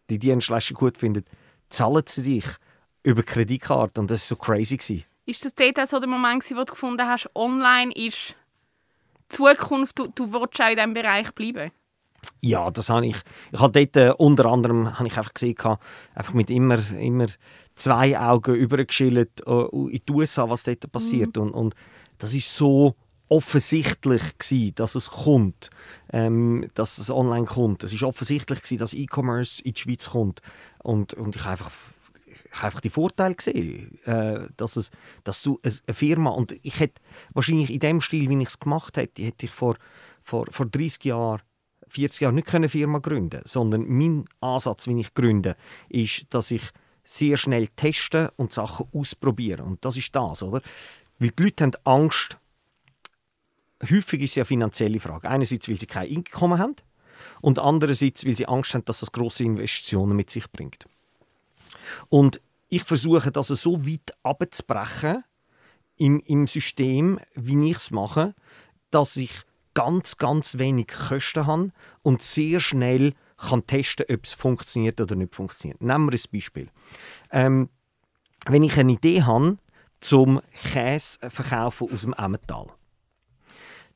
die 0.10 0.20
Dienstleistung 0.20 0.78
gut 0.78 0.98
finden, 0.98 1.26
zahlen 1.70 2.04
sie 2.08 2.24
dich 2.24 2.46
über 3.04 3.24
Kreditkarte 3.24 4.02
und 4.02 4.12
das 4.12 4.22
war 4.22 4.38
so 4.38 4.44
crazy. 4.44 4.78
Gewesen. 4.78 5.04
Ist 5.26 5.46
das 5.46 5.54
dort 5.54 5.88
so 5.88 6.00
der 6.00 6.10
Moment, 6.10 6.44
wo 6.52 6.56
du 6.56 6.66
gefunden 6.66 7.08
hast, 7.08 7.30
online 7.36 7.94
ist 7.94 8.36
Zukunft, 9.30 10.00
du, 10.00 10.08
du 10.08 10.34
willst 10.34 10.60
auch 10.60 10.70
in 10.70 10.76
diesem 10.76 10.94
Bereich 10.94 11.32
bleiben? 11.34 11.72
Ja, 12.42 12.72
das 12.72 12.90
habe 12.90 13.06
ich. 13.06 13.16
Ich 13.52 13.60
habe 13.60 13.72
dort 13.72 13.96
äh, 13.98 14.14
unter 14.18 14.46
anderem 14.46 14.98
habe 14.98 15.08
ich 15.08 15.18
einfach 15.18 15.34
gesehen, 15.34 15.56
einfach 16.16 16.34
mit 16.34 16.50
immer, 16.50 16.80
immer 16.92 17.28
zwei 17.76 18.20
Augen 18.20 18.56
übergeschildert 18.56 19.42
äh, 19.46 19.66
in 19.72 20.02
die 20.08 20.12
USA, 20.12 20.50
was 20.50 20.64
dort 20.64 20.92
passiert. 20.92 21.36
Mhm. 21.36 21.44
Und, 21.44 21.52
und 21.52 21.76
das 22.18 22.34
ist 22.34 22.54
so 22.54 22.96
offensichtlich 23.30 24.38
gewesen, 24.38 24.76
dass 24.76 24.96
es 24.96 25.10
kommt, 25.10 25.70
ähm, 26.12 26.70
dass 26.74 26.98
es 26.98 27.10
online 27.10 27.46
kommt. 27.46 27.84
Es 27.84 27.94
ist 27.94 28.04
offensichtlich 28.04 28.62
gewesen, 28.62 28.80
dass 28.80 28.94
E-Commerce 28.94 29.62
in 29.64 29.74
die 29.74 29.80
Schweiz 29.80 30.10
kommt 30.10 30.42
und, 30.80 31.14
und 31.14 31.36
ich 31.36 31.42
habe 31.44 31.52
einfach 31.52 31.72
ich 32.52 32.58
habe 32.58 32.68
einfach 32.68 32.82
die 32.82 32.90
Vorteile 32.90 33.36
gesehen, 33.36 34.00
äh, 34.06 34.48
dass, 34.58 34.76
es, 34.76 34.90
dass 35.24 35.44
du 35.44 35.60
eine 35.64 35.94
Firma 35.94 36.32
und 36.32 36.56
ich 36.64 36.80
hätte 36.80 37.02
wahrscheinlich 37.34 37.70
in 37.72 37.80
dem 37.80 38.02
Stil, 38.02 38.30
wie 38.30 38.42
ich 38.42 38.48
es 38.48 38.60
gemacht 38.60 38.98
hätte, 38.98 39.22
hätte 39.22 39.46
ich 39.46 39.52
vor, 39.52 39.78
vor, 40.22 40.48
vor 40.50 40.66
30 40.66 41.04
Jahren 41.06 41.42
40 41.90 42.22
Jahren 42.22 42.36
nicht 42.36 42.54
eine 42.54 42.70
Firma 42.70 43.00
gründen 43.00 43.42
sondern 43.46 43.88
mein 43.88 44.26
Ansatz, 44.42 44.88
wie 44.88 45.00
ich 45.00 45.14
gründe, 45.14 45.56
ist, 45.90 46.26
dass 46.30 46.52
ich 46.52 46.64
sehr 47.04 47.38
schnell 47.38 47.68
teste 47.70 48.32
und 48.36 48.54
Sachen 48.54 48.88
ausprobiere. 48.94 49.64
Und 49.64 49.84
das 49.84 49.98
ist 49.98 50.16
das, 50.16 50.44
oder? 50.44 50.62
Weil 51.18 51.32
die 51.32 51.44
Leute 51.44 51.64
haben 51.64 51.74
Angst, 51.84 52.38
häufig 53.84 54.22
ist 54.22 54.32
es 54.32 54.36
ja 54.36 54.42
eine 54.44 54.48
finanzielle 54.48 55.00
Frage. 55.00 55.30
Einerseits, 55.30 55.68
weil 55.68 55.80
sie 55.80 55.86
kein 55.86 56.10
Einkommen 56.10 56.60
haben 56.60 56.76
und 57.42 57.60
andererseits, 57.60 58.26
weil 58.26 58.36
sie 58.36 58.48
Angst 58.48 58.74
haben, 58.74 58.86
dass 58.86 59.00
das 59.00 59.12
große 59.12 59.44
Investitionen 59.44 60.16
mit 60.16 60.30
sich 60.30 60.50
bringt. 60.52 60.86
Und 62.10 62.42
ich 62.68 62.84
versuche 62.84 63.32
das 63.32 63.48
so 63.48 63.86
weit 63.86 64.14
abzubrechen 64.24 65.24
im, 65.98 66.20
im 66.22 66.48
System, 66.48 67.20
wie 67.36 67.72
ich 67.72 67.78
es 67.78 67.92
mache, 67.92 68.36
dass 68.92 69.18
ich 69.18 69.32
ganz, 69.74 70.18
ganz 70.18 70.58
wenig 70.58 70.88
Kosten 70.88 71.46
habe 71.46 71.72
und 72.02 72.22
sehr 72.22 72.60
schnell 72.60 73.14
kann 73.38 73.66
testen, 73.66 74.06
ob 74.10 74.26
es 74.26 74.34
funktioniert 74.34 75.00
oder 75.00 75.16
nicht 75.16 75.34
funktioniert. 75.34 75.82
Nehmen 75.82 76.12
wir 76.12 76.18
ein 76.18 76.32
Beispiel. 76.32 76.70
Ähm, 77.32 77.70
wenn 78.46 78.64
ich 78.64 78.78
eine 78.78 78.94
Idee 78.94 79.24
habe, 79.24 79.58
zum 80.02 80.42
Käse 80.72 81.20
verkaufen 81.30 81.90
aus 81.94 82.02
dem 82.04 82.14
Emmental, 82.14 82.68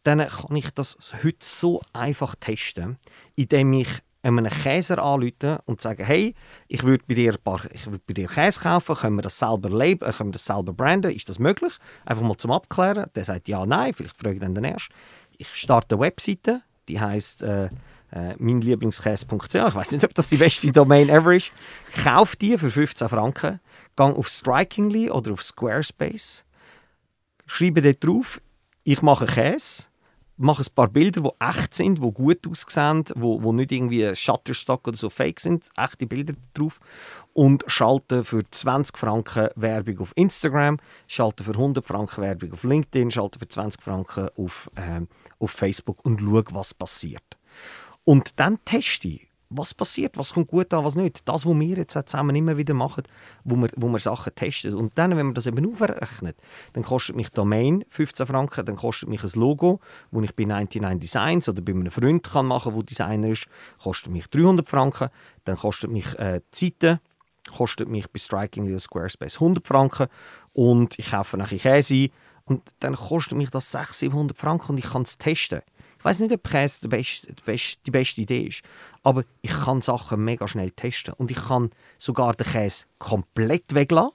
dann 0.04 0.28
kann 0.28 0.56
ich 0.56 0.70
das 0.72 0.98
heute 1.24 1.38
so 1.42 1.82
einfach 1.94 2.36
testen, 2.36 2.98
indem 3.36 3.74
ich 3.74 3.90
einem 4.24 4.50
Käser 4.50 5.04
anrufen 5.04 5.58
und 5.66 5.82
sagen, 5.82 6.04
hey, 6.06 6.34
ich 6.68 6.84
würde 6.84 7.04
bei 7.08 7.14
dir 7.14 7.38
paar, 7.38 7.62
ich 7.72 7.86
würde 7.86 8.02
bei 8.08 8.14
dir 8.14 8.28
Käse 8.28 8.62
kaufen, 8.62 8.96
können 8.96 9.18
wir 9.18 9.22
das 9.22 9.38
selber 9.38 9.70
labeln, 9.70 10.14
können 10.14 10.30
wir 10.30 10.34
das 10.34 10.46
selber 10.46 10.74
branden, 10.74 11.12
ist 11.12 11.28
das 11.28 11.40
möglich? 11.40 11.74
Einfach 12.06 12.24
mal 12.24 12.38
zum 12.38 12.52
Abklären. 12.52 13.10
Der 13.16 13.26
sagt 13.26 13.50
ja, 13.50 13.66
nein, 13.66 13.94
vielleicht 13.94 14.16
frage 14.16 14.36
ich 14.36 14.42
dann 14.42 14.56
den 14.56 14.64
erst. 14.64 14.90
Ich 15.38 15.54
starte 15.54 15.96
eine 15.96 16.06
Webseite, 16.06 16.62
die 16.88 17.02
heißt 17.02 17.44
äh, 17.44 17.66
äh, 18.12 18.36
meinlieblingskäse.ch. 18.38 19.56
Ich 19.56 19.76
weiß 19.76 19.92
nicht, 19.92 20.06
ob 20.06 20.14
das 20.14 20.30
die 20.30 20.38
beste 20.38 20.72
Domain 20.72 21.10
ever 21.10 21.36
ist. 21.36 21.52
Kauf 22.04 22.38
die 22.38 22.58
für 22.58 22.72
15 22.72 23.10
Franken, 23.10 23.60
gang 23.98 24.18
auf 24.18 24.30
Strikingly 24.30 25.12
oder 25.12 25.34
auf 25.34 25.44
Squarespace, 25.44 26.46
schreibe 27.46 27.82
dort 27.82 28.04
drauf, 28.04 28.40
ich 28.86 29.02
mache 29.02 29.26
Käse 29.26 29.86
mache 30.44 30.64
ein 30.64 30.74
paar 30.76 30.88
Bilder, 30.88 31.22
die 31.22 31.30
echt 31.40 31.74
sind, 31.74 32.04
die 32.04 32.12
gut 32.12 32.48
aussehen, 32.48 33.04
wo, 33.16 33.42
wo 33.42 33.52
nicht 33.52 33.72
irgendwie 33.72 34.16
Shutterstock 34.16 34.88
oder 34.88 34.98
so 34.98 35.10
fake 35.10 35.40
sind, 35.40 35.70
echte 35.76 36.06
Bilder 36.06 36.34
drauf 36.54 36.80
und 37.34 37.64
schalte 37.68 38.24
für 38.24 38.42
20 38.50 38.98
Franken 38.98 39.50
Werbung 39.56 40.00
auf 40.00 40.12
Instagram, 40.16 40.78
schalte 41.08 41.44
für 41.44 41.52
100 41.52 41.86
Franken 41.86 42.22
Werbung 42.22 42.54
auf 42.54 42.64
LinkedIn, 42.64 43.12
schalte 43.12 43.40
für 43.40 43.48
20 43.48 43.82
Franken 43.82 44.30
auf, 44.38 44.70
äh, 44.76 45.02
auf 45.40 45.52
Facebook 45.52 46.06
und 46.06 46.20
schaue, 46.20 46.44
was 46.52 46.74
passiert. 46.74 47.38
Und 48.04 48.40
dann 48.40 48.64
teste 48.66 49.08
ich, 49.08 49.33
was 49.56 49.74
passiert, 49.74 50.18
was 50.18 50.34
kommt 50.34 50.48
gut 50.48 50.74
an, 50.74 50.84
was 50.84 50.96
nicht. 50.96 51.28
Das, 51.28 51.46
was 51.46 51.60
wir 51.60 51.78
jetzt 51.78 51.94
zusammen 51.94 52.36
immer 52.36 52.58
wieder 52.58 52.74
machen, 52.74 53.04
wo 53.44 53.56
wir, 53.56 53.70
wo 53.76 53.88
wir 53.88 54.00
Sachen 54.00 54.34
testen. 54.36 54.74
Und 54.74 54.98
dann, 54.98 55.12
wenn 55.12 55.28
man 55.28 55.36
das 55.36 55.46
eben 55.46 55.72
aufrechnet, 55.72 56.38
dann 56.74 56.84
kostet 56.84 57.16
mich 57.16 57.30
Domain 57.30 57.84
15 57.90 58.28
Franken, 58.28 58.66
dann 58.66 58.76
kostet 58.76 59.10
mich 59.10 59.24
ein 59.24 59.32
Logo, 59.36 59.80
wo 60.12 60.22
ich 60.22 60.36
bei 60.36 60.46
99 60.46 61.00
Designs 61.00 61.50
oder 61.50 61.62
bei 61.62 61.72
einem 61.72 61.92
Freund 61.92 62.24
kann 62.24 62.48
machen, 62.48 62.74
der 62.74 62.84
Designer 62.84 63.30
ist, 63.30 63.48
kostet 63.82 64.12
mich 64.12 64.28
300 64.28 64.68
Franken, 64.68 65.10
dann 65.46 65.58
kostet 65.58 65.92
mich 65.92 66.18
äh, 66.20 66.42
Seite, 66.52 67.00
kostet 67.56 67.90
mich 67.90 68.10
bei 68.10 68.20
Striking 68.20 68.68
oder 68.68 68.80
Squarespace 68.80 69.36
100 69.36 69.68
Franken 69.68 70.08
und 70.54 70.98
ich 70.98 71.12
kaufe 71.12 71.38
nachher 71.38 71.58
Käse 71.60 72.10
und 72.46 72.62
dann 72.80 72.96
kostet 72.96 73.38
mich 73.38 73.50
das 73.50 73.72
600, 73.72 73.96
700 73.96 74.38
Franken 74.38 74.72
und 74.74 74.78
ich 74.78 74.92
kann 74.92 75.04
es 75.04 75.18
testen. 75.18 75.62
Ich 76.04 76.06
weiß 76.06 76.20
nicht, 76.20 76.34
ob 76.34 76.44
Käse 76.44 76.82
die 76.82 76.90
beste, 76.90 77.28
die, 77.28 77.42
beste, 77.46 77.78
die 77.86 77.92
beste 77.92 78.22
Idee 78.22 78.42
ist, 78.48 78.62
aber 79.04 79.24
ich 79.42 79.52
kann 79.52 79.82
Sachen 79.82 80.22
mega 80.22 80.50
schnell 80.50 80.72
testen. 80.72 81.14
Und 81.14 81.32
ich 81.32 81.38
kann 81.38 81.70
sogar 81.98 82.34
den 82.34 82.46
Käse 82.46 82.84
komplett 83.00 83.74
weglassen. 83.74 84.12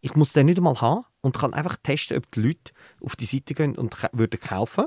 Ich 0.00 0.16
muss 0.16 0.32
den 0.32 0.46
nicht 0.46 0.58
einmal 0.58 0.80
haben 0.80 1.04
und 1.20 1.38
kann 1.38 1.54
einfach 1.54 1.76
testen, 1.84 2.16
ob 2.16 2.28
die 2.32 2.40
Leute 2.40 2.72
auf 3.00 3.14
die 3.14 3.26
Seite 3.26 3.54
gehen 3.54 3.78
und 3.78 3.96
würden 4.10 4.40
kaufen. 4.40 4.86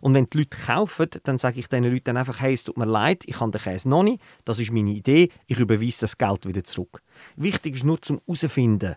Und 0.00 0.14
wenn 0.14 0.28
die 0.28 0.38
Leute 0.38 0.56
kaufen, 0.56 1.10
dann 1.22 1.38
sage 1.38 1.60
ich 1.60 1.68
diesen 1.68 1.84
Leuten 1.84 2.16
einfach, 2.16 2.40
hey, 2.40 2.54
es 2.54 2.64
tut 2.64 2.76
mir 2.76 2.86
leid, 2.86 3.22
ich 3.26 3.38
habe 3.38 3.52
den 3.52 3.60
Käse 3.60 3.88
noch 3.88 4.02
nicht, 4.02 4.20
das 4.44 4.58
ist 4.58 4.72
meine 4.72 4.90
Idee, 4.90 5.30
ich 5.46 5.60
überweise 5.60 6.00
das 6.00 6.18
Geld 6.18 6.44
wieder 6.44 6.64
zurück. 6.64 7.02
Wichtig 7.36 7.76
ist 7.76 7.84
nur 7.84 8.02
zum 8.02 8.20
herausfinden, 8.26 8.96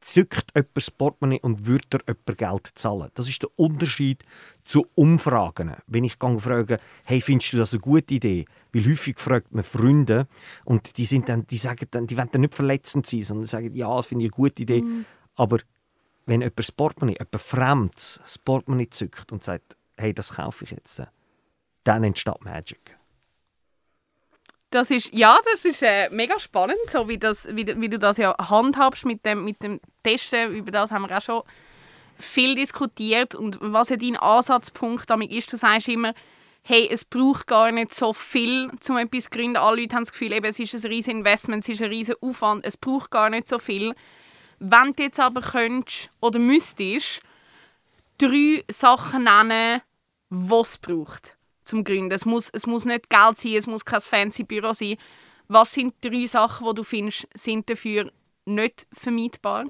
zückt 0.00 0.54
jemand 0.54 0.76
das 0.76 0.90
Portemonnaie 0.90 1.40
und 1.40 1.66
würde 1.66 1.98
jemand 2.06 2.38
Geld 2.38 2.78
zahlen. 2.78 3.10
Das 3.14 3.28
ist 3.28 3.42
der 3.42 3.50
Unterschied 3.56 4.22
zu 4.68 4.86
Umfragen. 4.94 5.74
Wenn 5.86 6.04
ich 6.04 6.16
frage, 6.16 6.78
hey, 7.04 7.22
findest 7.22 7.54
du 7.54 7.56
das 7.56 7.72
eine 7.72 7.80
gute 7.80 8.12
Idee? 8.12 8.44
Weil 8.74 8.84
häufig 8.84 9.18
fragt 9.18 9.54
man 9.54 9.64
Freunde 9.64 10.28
und 10.66 10.98
die, 10.98 11.06
sind 11.06 11.30
dann, 11.30 11.46
die 11.46 11.56
sagen 11.56 11.86
dann, 11.90 12.06
die 12.06 12.18
wollen 12.18 12.28
dann 12.30 12.42
nicht 12.42 12.54
verletzend 12.54 13.06
sein, 13.06 13.22
sondern 13.22 13.46
sagen, 13.46 13.74
ja, 13.74 13.96
das 13.96 14.06
finde 14.06 14.26
ich 14.26 14.32
eine 14.32 14.36
gute 14.36 14.62
Idee. 14.62 14.82
Mhm. 14.82 15.06
Aber 15.36 15.60
wenn 16.26 16.42
jemand 16.42 16.58
das 16.58 16.70
Portemonnaie, 16.70 17.16
jemand 17.18 17.40
Fremdes 17.40 18.20
das 18.22 18.36
Portemonnaie 18.36 18.90
zückt 18.90 19.32
und 19.32 19.42
sagt, 19.42 19.74
hey, 19.96 20.12
das 20.12 20.34
kaufe 20.34 20.64
ich 20.64 20.72
jetzt, 20.72 21.02
dann 21.84 22.04
entsteht 22.04 22.44
Magic. 22.44 22.94
Das 24.68 24.90
ist, 24.90 25.14
ja, 25.14 25.38
das 25.50 25.64
ist 25.64 25.82
äh, 25.82 26.10
mega 26.10 26.38
spannend, 26.38 26.78
so 26.88 27.08
wie, 27.08 27.16
das, 27.16 27.48
wie, 27.56 27.66
wie 27.80 27.88
du 27.88 27.98
das 27.98 28.18
ja 28.18 28.36
handhabst 28.38 29.06
mit 29.06 29.24
dem, 29.24 29.46
mit 29.46 29.62
dem 29.62 29.80
Testen. 30.02 30.52
Über 30.52 30.70
das 30.72 30.90
haben 30.92 31.08
wir 31.08 31.16
auch 31.16 31.22
schon 31.22 31.42
viel 32.18 32.54
diskutiert. 32.54 33.34
Und 33.34 33.58
was 33.60 33.88
ja 33.88 33.96
dein 33.96 34.16
Ansatzpunkt 34.16 35.08
damit 35.08 35.30
ist, 35.30 35.52
du 35.52 35.56
sagst 35.56 35.88
immer, 35.88 36.14
hey, 36.62 36.88
es 36.90 37.04
braucht 37.04 37.46
gar 37.46 37.72
nicht 37.72 37.94
so 37.94 38.12
viel, 38.12 38.70
um 38.88 38.96
etwas 38.98 39.24
zu 39.24 39.30
gründen. 39.30 39.56
Alle 39.56 39.80
Leute 39.80 39.96
haben 39.96 40.04
das 40.04 40.12
Gefühl, 40.12 40.32
eben, 40.32 40.46
es 40.46 40.58
ist 40.58 40.74
ein 40.74 40.90
riesiges 40.90 41.18
Investment, 41.18 41.62
es 41.62 41.68
ist 41.70 41.82
ein 41.82 41.88
riesiger 41.88 42.18
Aufwand, 42.20 42.64
es 42.66 42.76
braucht 42.76 43.10
gar 43.10 43.30
nicht 43.30 43.48
so 43.48 43.58
viel. 43.58 43.94
Wenn 44.58 44.92
du 44.92 45.04
jetzt 45.04 45.20
aber 45.20 45.40
könntest 45.40 46.10
oder 46.20 46.38
müsstest, 46.38 47.20
drei 48.18 48.64
Sachen 48.68 49.24
nennen, 49.24 49.80
was 50.30 50.70
es 50.70 50.78
braucht 50.78 51.36
zum 51.64 51.84
Gründen. 51.84 52.12
Es 52.12 52.24
muss, 52.24 52.50
es 52.50 52.66
muss 52.66 52.84
nicht 52.84 53.08
Geld 53.08 53.38
sein, 53.38 53.54
es 53.54 53.66
muss 53.66 53.84
kein 53.84 54.00
fancy 54.00 54.42
Büro 54.42 54.72
sein. 54.72 54.96
Was 55.48 55.72
sind 55.72 55.94
drei 56.02 56.26
Sachen, 56.26 56.66
die 56.66 56.74
du 56.74 56.82
findest, 56.82 57.28
sind 57.34 57.70
dafür 57.70 58.10
nicht 58.44 58.86
vermeidbar? 58.92 59.66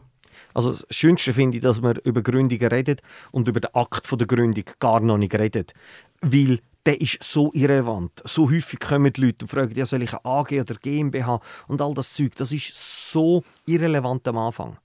Also 0.54 0.70
das 0.70 0.86
Schönste 0.90 1.32
finde 1.32 1.58
ich, 1.58 1.62
dass 1.62 1.80
man 1.80 1.96
über 2.04 2.22
Gründungen 2.22 2.68
redet 2.68 3.02
und 3.32 3.48
über 3.48 3.60
den 3.60 3.74
Akt 3.74 4.08
der 4.10 4.26
Gründung 4.26 4.64
gar 4.78 5.00
noch 5.00 5.18
nicht 5.18 5.34
redet. 5.34 5.74
Weil 6.20 6.60
der 6.86 7.00
ist 7.00 7.22
so 7.22 7.50
irrelevant. 7.52 8.22
So 8.24 8.50
häufig 8.50 8.80
kommen 8.80 9.12
die 9.12 9.20
Leute 9.20 9.44
und 9.44 9.48
fragen, 9.48 9.74
ja, 9.74 9.84
soll 9.84 10.02
ich 10.02 10.12
eine 10.12 10.24
AG 10.24 10.52
oder 10.52 10.74
GmbH 10.74 11.40
und 11.66 11.82
all 11.82 11.94
das 11.94 12.12
Zeug. 12.14 12.34
Das 12.36 12.52
ist 12.52 13.10
so 13.12 13.44
irrelevant 13.66 14.26
am 14.28 14.38
Anfang 14.38 14.78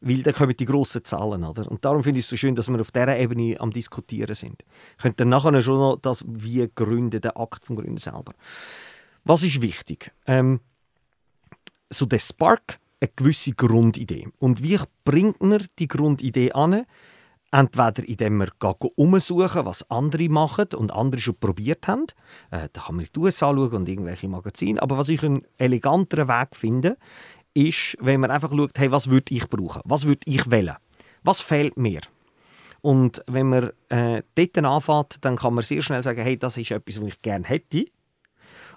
weil 0.00 0.22
dann 0.22 0.34
kommen 0.34 0.56
die 0.56 0.66
grossen 0.66 1.04
Zahlen. 1.04 1.44
Oder? 1.44 1.70
Und 1.70 1.84
darum 1.84 2.02
finde 2.02 2.20
ich 2.20 2.26
es 2.26 2.30
so 2.30 2.36
schön, 2.36 2.54
dass 2.54 2.68
wir 2.68 2.80
auf 2.80 2.90
dieser 2.90 3.16
Ebene 3.18 3.56
am 3.58 3.72
Diskutieren 3.72 4.34
sind. 4.34 4.62
Könnte 5.00 5.18
dann 5.18 5.30
nachher 5.30 5.62
schon 5.62 5.78
noch 5.78 5.96
das 5.96 6.24
wie 6.26 6.68
gründen, 6.74 7.20
den 7.20 7.30
Akt 7.32 7.66
vom 7.66 7.76
Gründen 7.76 7.98
selber. 7.98 8.34
Was 9.24 9.42
ist 9.42 9.60
wichtig? 9.60 10.12
Ähm, 10.26 10.60
so 11.90 12.06
der 12.06 12.18
Spark, 12.18 12.78
eine 13.00 13.10
gewisse 13.14 13.52
Grundidee. 13.52 14.28
Und 14.38 14.62
wie 14.62 14.78
bringt 15.04 15.42
man 15.42 15.66
die 15.78 15.88
Grundidee 15.88 16.52
an? 16.52 16.86
Entweder 17.52 18.06
indem 18.06 18.38
wir 18.38 18.52
umsuchen, 18.96 19.64
was 19.64 19.88
andere 19.90 20.28
machen 20.28 20.68
und 20.74 20.92
andere 20.92 21.20
schon 21.20 21.38
probiert 21.38 21.86
haben. 21.86 22.06
Äh, 22.50 22.68
da 22.72 22.80
kann 22.82 22.96
man 22.96 23.06
die 23.14 23.18
USA 23.18 23.52
schauen 23.52 23.72
und 23.72 23.88
irgendwelche 23.88 24.28
Magazine. 24.28 24.82
Aber 24.82 24.98
was 24.98 25.08
ich 25.08 25.22
einen 25.22 25.46
eleganteren 25.56 26.28
Weg 26.28 26.56
finde, 26.56 26.96
ist, 27.54 27.96
wenn 28.00 28.20
man 28.20 28.30
einfach 28.30 28.50
schaut, 28.50 28.78
hey, 28.78 28.90
was 28.90 29.08
würde 29.08 29.32
ich 29.34 29.48
brauchen? 29.48 29.80
Was 29.84 30.06
würde 30.06 30.20
ich 30.26 30.50
wählen? 30.50 30.76
Was 31.22 31.40
fehlt 31.40 31.76
mir? 31.76 32.00
Und 32.82 33.22
wenn 33.26 33.48
man 33.48 33.70
äh, 33.88 34.22
dort 34.34 34.58
anfängt, 34.58 35.24
dann 35.24 35.36
kann 35.36 35.54
man 35.54 35.64
sehr 35.64 35.82
schnell 35.82 36.02
sagen, 36.02 36.22
hey, 36.22 36.36
das 36.36 36.56
ist 36.56 36.70
etwas, 36.70 37.00
was 37.00 37.08
ich 37.08 37.22
gerne 37.22 37.46
hätte. 37.46 37.86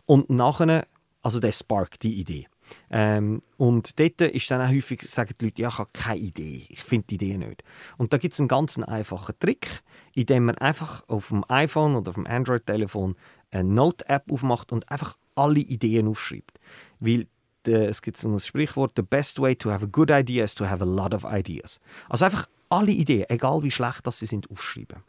Und 0.05 0.29
nachher, 0.29 0.87
also 1.21 1.39
der 1.39 1.51
Spark, 1.51 1.99
die 1.99 2.19
Idee. 2.19 2.47
Ähm, 2.89 3.41
und 3.57 3.99
dort 3.99 4.21
ist 4.21 4.49
dann 4.51 4.61
auch 4.61 4.69
häufig, 4.69 5.01
sagen 5.03 5.33
die 5.39 5.45
Leute, 5.45 5.61
ja, 5.61 5.69
ich 5.69 5.77
habe 5.77 5.89
keine 5.93 6.19
Idee, 6.19 6.65
ich 6.69 6.83
finde 6.83 7.07
die 7.07 7.15
Idee 7.15 7.37
nicht. 7.37 7.63
Und 7.97 8.13
da 8.13 8.17
gibt 8.17 8.33
es 8.33 8.39
einen 8.39 8.47
ganz 8.47 8.77
einfachen 8.77 9.35
Trick, 9.39 9.81
indem 10.13 10.45
man 10.45 10.57
einfach 10.57 11.03
auf 11.07 11.29
dem 11.29 11.43
iPhone 11.49 11.95
oder 11.95 12.09
auf 12.09 12.15
dem 12.15 12.27
Android-Telefon 12.27 13.15
eine 13.51 13.69
Note-App 13.69 14.31
aufmacht 14.31 14.71
und 14.71 14.89
einfach 14.91 15.17
alle 15.35 15.59
Ideen 15.59 16.07
aufschreibt. 16.07 16.59
Weil 16.99 17.27
es 17.63 18.01
gibt 18.01 18.17
so 18.17 18.29
ein 18.29 18.39
Sprichwort, 18.39 18.93
the 18.95 19.01
best 19.01 19.39
way 19.39 19.55
to 19.55 19.69
have 19.69 19.85
a 19.85 19.89
good 19.91 20.09
idea 20.09 20.43
is 20.43 20.55
to 20.55 20.65
have 20.65 20.81
a 20.81 20.87
lot 20.87 21.13
of 21.13 21.23
ideas. 21.23 21.79
Also 22.07 22.25
einfach 22.25 22.47
alle 22.69 22.91
Ideen, 22.91 23.25
egal 23.29 23.63
wie 23.63 23.71
schlecht 23.71 24.07
das 24.07 24.19
sie 24.19 24.25
sind, 24.25 24.49
aufschreiben. 24.49 25.03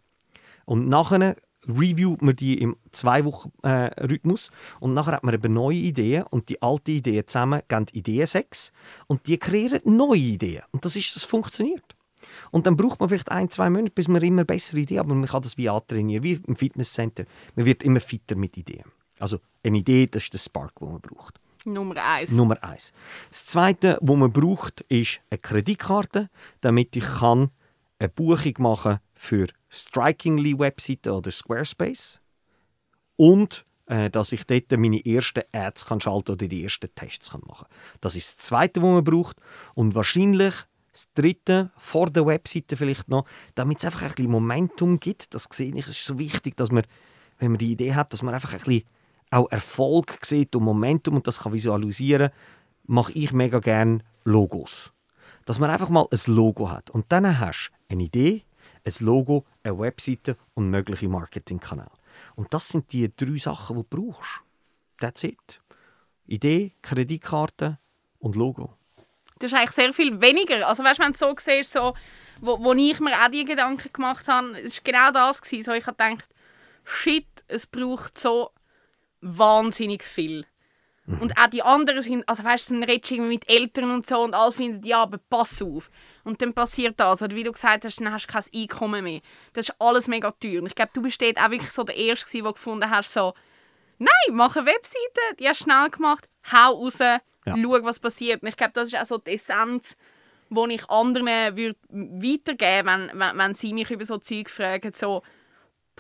Und 0.64 0.88
nachher 0.88 1.36
reviewt 1.68 2.22
man 2.22 2.36
die 2.36 2.60
im 2.60 2.76
zwei 2.92 3.24
Wochen 3.24 3.52
äh, 3.62 3.90
Rhythmus 4.02 4.50
und 4.80 4.94
nachher 4.94 5.12
hat 5.12 5.24
man 5.24 5.34
eben 5.34 5.52
neue 5.52 5.76
Ideen 5.76 6.24
und 6.24 6.48
die 6.48 6.62
alten 6.62 6.90
Ideen 6.90 7.26
zusammen 7.26 7.62
geben 7.68 7.86
Ideensex 7.92 8.72
und 9.06 9.26
die 9.26 9.38
kreieren 9.38 9.80
neue 9.84 10.18
Ideen 10.18 10.62
und 10.72 10.84
das 10.84 10.96
ist 10.96 11.14
das 11.16 11.24
funktioniert. 11.24 11.96
Und 12.50 12.66
dann 12.66 12.76
braucht 12.76 13.00
man 13.00 13.08
vielleicht 13.08 13.30
ein, 13.30 13.50
zwei 13.50 13.70
Monate, 13.70 13.92
bis 13.92 14.08
man 14.08 14.22
immer 14.22 14.44
bessere 14.44 14.80
Ideen, 14.80 15.00
aber 15.00 15.14
man 15.14 15.26
kann 15.26 15.42
das 15.42 15.56
wie 15.56 15.68
antrainieren, 15.68 16.22
wie 16.22 16.40
im 16.46 16.54
Fitnesscenter. 16.54 17.24
Man 17.56 17.64
wird 17.64 17.82
immer 17.82 18.00
fitter 18.00 18.36
mit 18.36 18.56
Ideen. 18.58 18.84
Also 19.18 19.38
eine 19.64 19.78
Idee, 19.78 20.06
das 20.06 20.24
ist 20.24 20.34
der 20.34 20.38
Spark, 20.38 20.78
den 20.78 20.92
man 20.92 21.00
braucht. 21.00 21.40
Nummer 21.64 21.96
eins. 21.96 22.30
Nummer 22.30 22.62
eins. 22.62 22.92
Das 23.30 23.46
Zweite, 23.46 23.98
was 24.00 24.16
man 24.16 24.32
braucht, 24.32 24.80
ist 24.82 25.20
eine 25.30 25.38
Kreditkarte, 25.38 26.30
damit 26.60 26.96
ich 26.96 27.04
kann 27.04 27.50
eine 27.98 28.08
Buchung 28.08 28.54
machen 28.58 28.98
für 29.14 29.48
Strikingly 29.70 30.58
Webseite 30.58 31.12
oder 31.12 31.30
Squarespace 31.30 32.20
und 33.16 33.64
äh, 33.86 34.08
dass 34.08 34.32
ich 34.32 34.44
dort 34.44 34.70
meine 34.72 35.04
ersten 35.04 35.42
Ads 35.52 35.86
kann 35.86 36.00
schalten 36.00 36.32
oder 36.32 36.48
die 36.48 36.62
ersten 36.62 36.94
Tests 36.94 37.30
kann 37.30 37.42
machen 37.46 37.66
Das 38.00 38.16
ist 38.16 38.38
das 38.38 38.46
Zweite, 38.46 38.82
was 38.82 38.88
man 38.88 39.04
braucht. 39.04 39.36
Und 39.74 39.94
wahrscheinlich 39.94 40.54
das 40.92 41.12
Dritte, 41.14 41.70
vor 41.76 42.10
der 42.10 42.26
Webseite 42.26 42.76
vielleicht 42.76 43.08
noch, 43.08 43.26
damit 43.54 43.78
es 43.78 43.84
einfach 43.84 44.02
ein 44.02 44.08
bisschen 44.08 44.30
Momentum 44.30 45.00
gibt. 45.00 45.34
Das 45.34 45.48
sehe 45.52 45.74
ich, 45.74 45.84
es 45.84 45.90
ist 45.90 46.04
so 46.04 46.18
wichtig, 46.18 46.56
dass 46.56 46.70
man, 46.70 46.84
wenn 47.38 47.50
man 47.50 47.58
die 47.58 47.72
Idee 47.72 47.94
hat, 47.94 48.12
dass 48.12 48.22
man 48.22 48.34
einfach 48.34 48.52
ein 48.52 48.58
bisschen 48.58 48.84
auch 49.30 49.50
Erfolg 49.50 50.18
sieht 50.24 50.54
und 50.56 50.64
Momentum 50.64 51.16
und 51.16 51.26
das 51.26 51.40
kann 51.40 51.52
visualisieren, 51.52 52.30
mache 52.84 53.12
ich 53.12 53.32
mega 53.32 53.60
gerne 53.60 54.00
Logos. 54.24 54.92
Dass 55.46 55.58
man 55.58 55.70
einfach 55.70 55.88
mal 55.88 56.06
ein 56.10 56.34
Logo 56.34 56.70
hat. 56.70 56.90
Und 56.90 57.06
dann 57.10 57.38
hast 57.38 57.70
du 57.70 57.94
eine 57.94 58.04
Idee, 58.04 58.44
ein 58.84 58.92
Logo, 59.00 59.44
eine 59.62 59.78
Webseite 59.78 60.36
und 60.54 60.70
mögliche 60.70 61.08
Marketingkanäle. 61.08 61.90
Und 62.36 62.52
das 62.54 62.68
sind 62.68 62.92
die 62.92 63.14
drei 63.14 63.38
Sachen, 63.38 63.76
die 63.76 63.86
du 63.88 64.12
brauchst. 64.12 64.40
That's 64.98 65.24
it. 65.24 65.60
Idee, 66.26 66.72
Kreditkarte 66.82 67.78
und 68.18 68.36
Logo. 68.36 68.76
Das 69.38 69.52
ist 69.52 69.58
eigentlich 69.58 69.70
sehr 69.72 69.92
viel 69.92 70.20
weniger. 70.20 70.68
Also 70.68 70.84
weißt, 70.84 71.00
wenn 71.00 71.12
du 71.12 71.18
so 71.18 71.34
siehst, 71.38 71.72
so, 71.72 71.94
wo, 72.40 72.62
wo 72.62 72.72
ich 72.74 73.00
mir 73.00 73.12
auch 73.14 73.30
die 73.30 73.44
Gedanken 73.44 73.90
gemacht 73.92 74.28
habe, 74.28 74.60
es 74.60 74.76
war 74.76 74.84
genau 74.84 75.10
das. 75.12 75.40
Gewesen. 75.40 75.64
So, 75.64 75.72
ich 75.72 75.86
habe 75.86 75.96
gedacht, 75.96 76.28
shit, 76.84 77.26
es 77.48 77.66
braucht 77.66 78.18
so 78.18 78.50
wahnsinnig 79.20 80.04
viel. 80.04 80.46
Mhm. 81.10 81.22
Und 81.22 81.38
auch 81.38 81.48
die 81.48 81.62
anderen 81.62 82.02
sind, 82.02 82.28
also 82.28 82.44
weißt 82.44 82.70
du, 82.70 82.74
dann 82.74 82.84
redest 82.84 83.10
du 83.10 83.22
mit 83.22 83.48
Eltern 83.48 83.90
und 83.90 84.06
so 84.06 84.22
und 84.22 84.34
alle 84.34 84.52
finden, 84.52 84.86
ja, 84.86 85.02
aber 85.02 85.18
pass 85.18 85.60
auf. 85.60 85.90
Und 86.24 86.40
dann 86.40 86.52
passiert 86.52 86.98
das. 86.98 87.22
Oder 87.22 87.34
wie 87.34 87.44
du 87.44 87.52
gesagt 87.52 87.84
hast, 87.84 88.00
dann 88.00 88.12
hast 88.12 88.26
du 88.26 88.32
kein 88.32 88.44
Einkommen 88.54 89.04
mehr. 89.04 89.20
Das 89.52 89.68
ist 89.68 89.74
alles 89.78 90.08
mega 90.08 90.30
teuer. 90.30 90.60
Und 90.60 90.68
ich 90.68 90.74
glaube, 90.74 90.92
du 90.94 91.02
bist 91.02 91.20
dort 91.20 91.38
auch 91.38 91.50
wirklich 91.50 91.72
so 91.72 91.82
der 91.82 91.96
Erste, 91.96 92.42
der 92.42 92.52
gefunden 92.52 92.90
hast, 92.90 93.12
so, 93.12 93.34
nein, 93.98 94.10
mach 94.32 94.56
eine 94.56 94.66
Webseite, 94.66 95.36
die 95.38 95.48
hast 95.48 95.60
du 95.60 95.64
schnell 95.64 95.90
gemacht, 95.90 96.28
hau 96.52 96.74
raus, 96.74 96.98
ja. 96.98 97.20
schau, 97.46 97.84
was 97.84 97.98
passiert. 97.98 98.42
Und 98.42 98.48
ich 98.48 98.56
glaube, 98.56 98.72
das 98.74 98.88
ist 98.88 98.96
auch 98.96 99.04
so 99.06 99.18
die 99.18 99.32
Essenz, 99.32 99.96
die 100.48 100.74
ich 100.74 100.88
anderen 100.90 101.56
würde 101.56 101.76
weitergeben 101.90 102.88
würde, 102.88 103.10
wenn, 103.12 103.18
wenn, 103.18 103.38
wenn 103.38 103.54
sie 103.54 103.72
mich 103.72 103.90
über 103.90 104.04
so 104.04 104.18
Zeug 104.18 104.50
fragen. 104.50 104.92
So, 104.92 105.22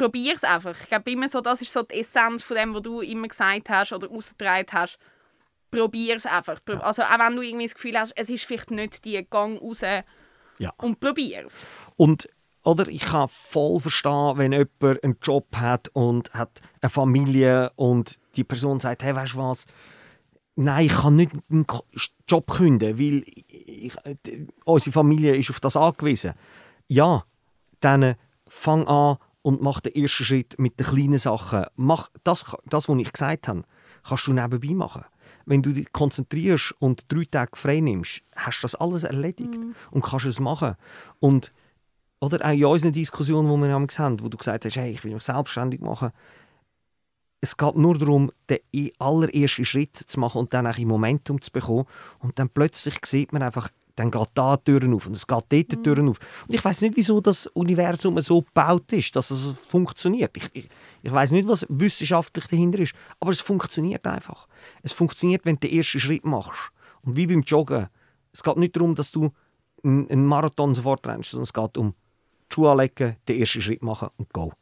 probier 0.00 0.34
es 0.34 0.44
einfach. 0.44 0.74
Ich 0.80 0.88
glaube 0.88 1.10
immer 1.10 1.28
so, 1.28 1.42
das 1.42 1.60
ist 1.60 1.72
so 1.72 1.82
die 1.82 2.00
Essenz 2.00 2.42
von 2.42 2.56
dem, 2.56 2.74
was 2.74 2.82
du 2.82 3.02
immer 3.02 3.28
gesagt 3.28 3.68
hast 3.68 3.92
oder 3.92 4.10
ausgetragen 4.10 4.66
hast. 4.72 4.98
Probier 5.70 6.16
es 6.16 6.24
einfach. 6.24 6.58
Also 6.80 7.02
auch 7.02 7.18
wenn 7.18 7.36
du 7.36 7.42
irgendwie 7.42 7.66
das 7.66 7.74
Gefühl 7.74 7.98
hast, 7.98 8.12
es 8.16 8.30
ist 8.30 8.44
vielleicht 8.44 8.70
nicht 8.70 9.04
die 9.04 9.22
Gang 9.28 9.60
raus 9.60 9.82
ja. 9.82 10.72
und 10.78 11.00
probier 11.00 11.44
es. 11.46 11.66
Und 11.96 12.30
oder 12.64 12.88
ich 12.88 13.02
kann 13.02 13.28
voll 13.28 13.78
verstehen, 13.80 14.38
wenn 14.38 14.52
jemand 14.52 15.04
einen 15.04 15.18
Job 15.22 15.48
hat 15.56 15.88
und 15.92 16.32
hat 16.32 16.60
eine 16.80 16.90
Familie 16.90 17.70
und 17.76 18.18
die 18.36 18.44
Person 18.44 18.80
sagt, 18.80 19.02
hey, 19.02 19.14
weißt 19.14 19.34
du 19.34 19.38
was, 19.38 19.66
nein, 20.56 20.86
ich 20.86 20.92
kann 20.92 21.16
nicht 21.16 21.32
einen 21.50 21.66
Job 22.26 22.50
kündigen, 22.50 22.98
weil 22.98 23.24
ich, 23.48 23.92
unsere 24.64 24.92
Familie 24.92 25.36
ist 25.36 25.50
auf 25.50 25.60
das 25.60 25.76
angewiesen. 25.76 26.32
Ja, 26.88 27.24
dann 27.80 28.14
fang 28.46 28.86
an 28.88 29.18
und 29.42 29.62
mach 29.62 29.80
den 29.80 29.94
ersten 29.94 30.24
Schritt 30.24 30.58
mit 30.58 30.78
den 30.78 30.86
kleinen 30.86 31.18
Sachen. 31.18 31.64
Mach 31.76 32.10
das, 32.24 32.44
das 32.66 32.88
was 32.88 32.98
ich 32.98 33.12
gesagt 33.12 33.48
habe, 33.48 33.62
kannst 34.06 34.26
du 34.26 34.32
nebenbei 34.32 34.74
machen. 34.74 35.04
Wenn 35.46 35.62
du 35.62 35.72
dich 35.72 35.90
konzentrierst 35.92 36.74
und 36.78 37.10
drei 37.10 37.24
Tage 37.24 37.56
frei 37.56 37.80
nimmst, 37.80 38.22
hast 38.36 38.58
du 38.58 38.62
das 38.62 38.74
alles 38.74 39.04
erledigt 39.04 39.56
mm. 39.56 39.72
und 39.90 40.04
kannst 40.04 40.26
es 40.26 40.38
machen. 40.38 40.76
Und 41.18 41.52
oder 42.20 42.44
auch 42.44 42.52
in 42.52 42.64
unseren 42.64 42.92
Diskussionen, 42.92 43.48
die 43.48 43.66
wir 43.66 43.72
haben, 43.72 44.22
wo 44.22 44.28
du 44.28 44.36
gesagt 44.36 44.66
hast, 44.66 44.76
hey, 44.76 44.92
ich 44.92 45.02
will 45.02 45.14
mich 45.14 45.22
selbstständig 45.22 45.80
machen, 45.80 46.12
es 47.40 47.56
geht 47.56 47.76
nur 47.76 47.96
darum, 47.96 48.30
den 48.50 48.90
allerersten 48.98 49.64
Schritt 49.64 49.96
zu 49.96 50.20
machen 50.20 50.38
und 50.38 50.52
dann 50.52 50.66
ein 50.66 50.86
Momentum 50.86 51.40
zu 51.40 51.50
bekommen. 51.50 51.86
Und 52.18 52.38
dann 52.38 52.50
plötzlich 52.50 52.94
sieht 53.06 53.32
man 53.32 53.42
einfach, 53.42 53.70
dann 54.00 54.10
geht 54.10 54.28
da 54.32 54.56
die 54.56 54.64
Türen 54.64 54.94
auf 54.94 55.06
und 55.06 55.14
es 55.14 55.26
geht 55.26 55.36
dort 55.36 55.52
die 55.52 55.76
mhm. 55.76 55.82
Türen 55.82 56.08
auf. 56.08 56.18
Und 56.48 56.54
ich 56.54 56.64
weiß 56.64 56.80
nicht, 56.80 56.96
wieso 56.96 57.20
das 57.20 57.46
Universum 57.48 58.18
so 58.22 58.40
gebaut 58.40 58.90
ist, 58.94 59.14
dass 59.14 59.30
es 59.30 59.54
funktioniert. 59.68 60.34
Ich, 60.38 60.48
ich, 60.54 60.68
ich 61.02 61.12
weiß 61.12 61.32
nicht, 61.32 61.46
was 61.46 61.66
wissenschaftlich 61.68 62.46
dahinter 62.46 62.78
ist, 62.78 62.94
aber 63.20 63.30
es 63.30 63.42
funktioniert 63.42 64.06
einfach. 64.06 64.48
Es 64.82 64.94
funktioniert, 64.94 65.44
wenn 65.44 65.56
du 65.56 65.68
den 65.68 65.76
ersten 65.76 66.00
Schritt 66.00 66.24
machst. 66.24 66.72
Und 67.02 67.16
wie 67.16 67.26
beim 67.26 67.42
Joggen. 67.42 67.88
Es 68.32 68.42
geht 68.42 68.56
nicht 68.56 68.74
darum, 68.74 68.94
dass 68.94 69.10
du 69.10 69.32
einen 69.84 70.24
Marathon 70.24 70.74
sofort 70.74 71.06
rennst, 71.06 71.32
sondern 71.32 71.44
es 71.44 71.52
geht 71.52 71.76
um 71.76 71.92
die 72.50 72.54
Schuhe 72.54 72.70
anlegen, 72.70 73.16
den 73.28 73.38
ersten 73.38 73.60
Schritt 73.60 73.82
machen 73.82 74.08
und 74.16 74.32
go. 74.32 74.54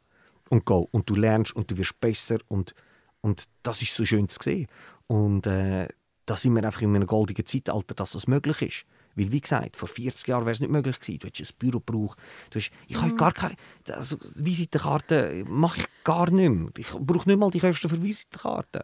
Und 0.49 0.65
go. 0.65 0.89
Und 0.91 1.09
du 1.09 1.15
lernst 1.15 1.55
und 1.55 1.71
du 1.71 1.77
wirst 1.77 1.97
besser 2.01 2.39
und, 2.49 2.75
und 3.21 3.45
das 3.63 3.81
ist 3.81 3.95
so 3.95 4.03
schön 4.03 4.27
zu 4.27 4.37
sehen. 4.41 4.67
Und 5.07 5.47
äh, 5.47 5.87
da 6.25 6.35
sind 6.35 6.53
wir 6.55 6.63
einfach 6.65 6.81
in 6.81 6.93
einem 6.93 7.07
goldenen 7.07 7.45
Zeitalter, 7.45 7.95
dass 7.95 8.11
das 8.11 8.27
möglich 8.27 8.61
ist. 8.61 8.85
Weil, 9.15 9.31
wie 9.31 9.41
gesagt, 9.41 9.75
vor 9.75 9.87
40 9.87 10.27
Jahren 10.27 10.45
wäre 10.45 10.51
es 10.51 10.59
nicht 10.59 10.71
möglich 10.71 10.99
gewesen. 10.99 11.19
Du 11.19 11.27
hättest 11.27 11.53
ein 11.53 11.57
Büro 11.57 11.79
gebraucht. 11.79 12.17
Du 12.49 12.59
hast, 12.59 12.71
ich 12.87 12.97
mhm. 12.97 13.01
habe 13.01 13.15
gar 13.15 13.33
keine... 13.33 13.55
Also, 13.89 14.17
Visitenkarte 14.35 15.43
mache 15.47 15.81
ich 15.81 15.87
gar 16.03 16.29
nicht 16.31 16.49
mehr. 16.49 16.69
Ich 16.77 16.91
brauche 16.91 17.27
nicht 17.27 17.39
mal 17.39 17.51
die 17.51 17.59
Kosten 17.59 17.89
für 17.89 18.01
Visitenkarten. 18.01 18.83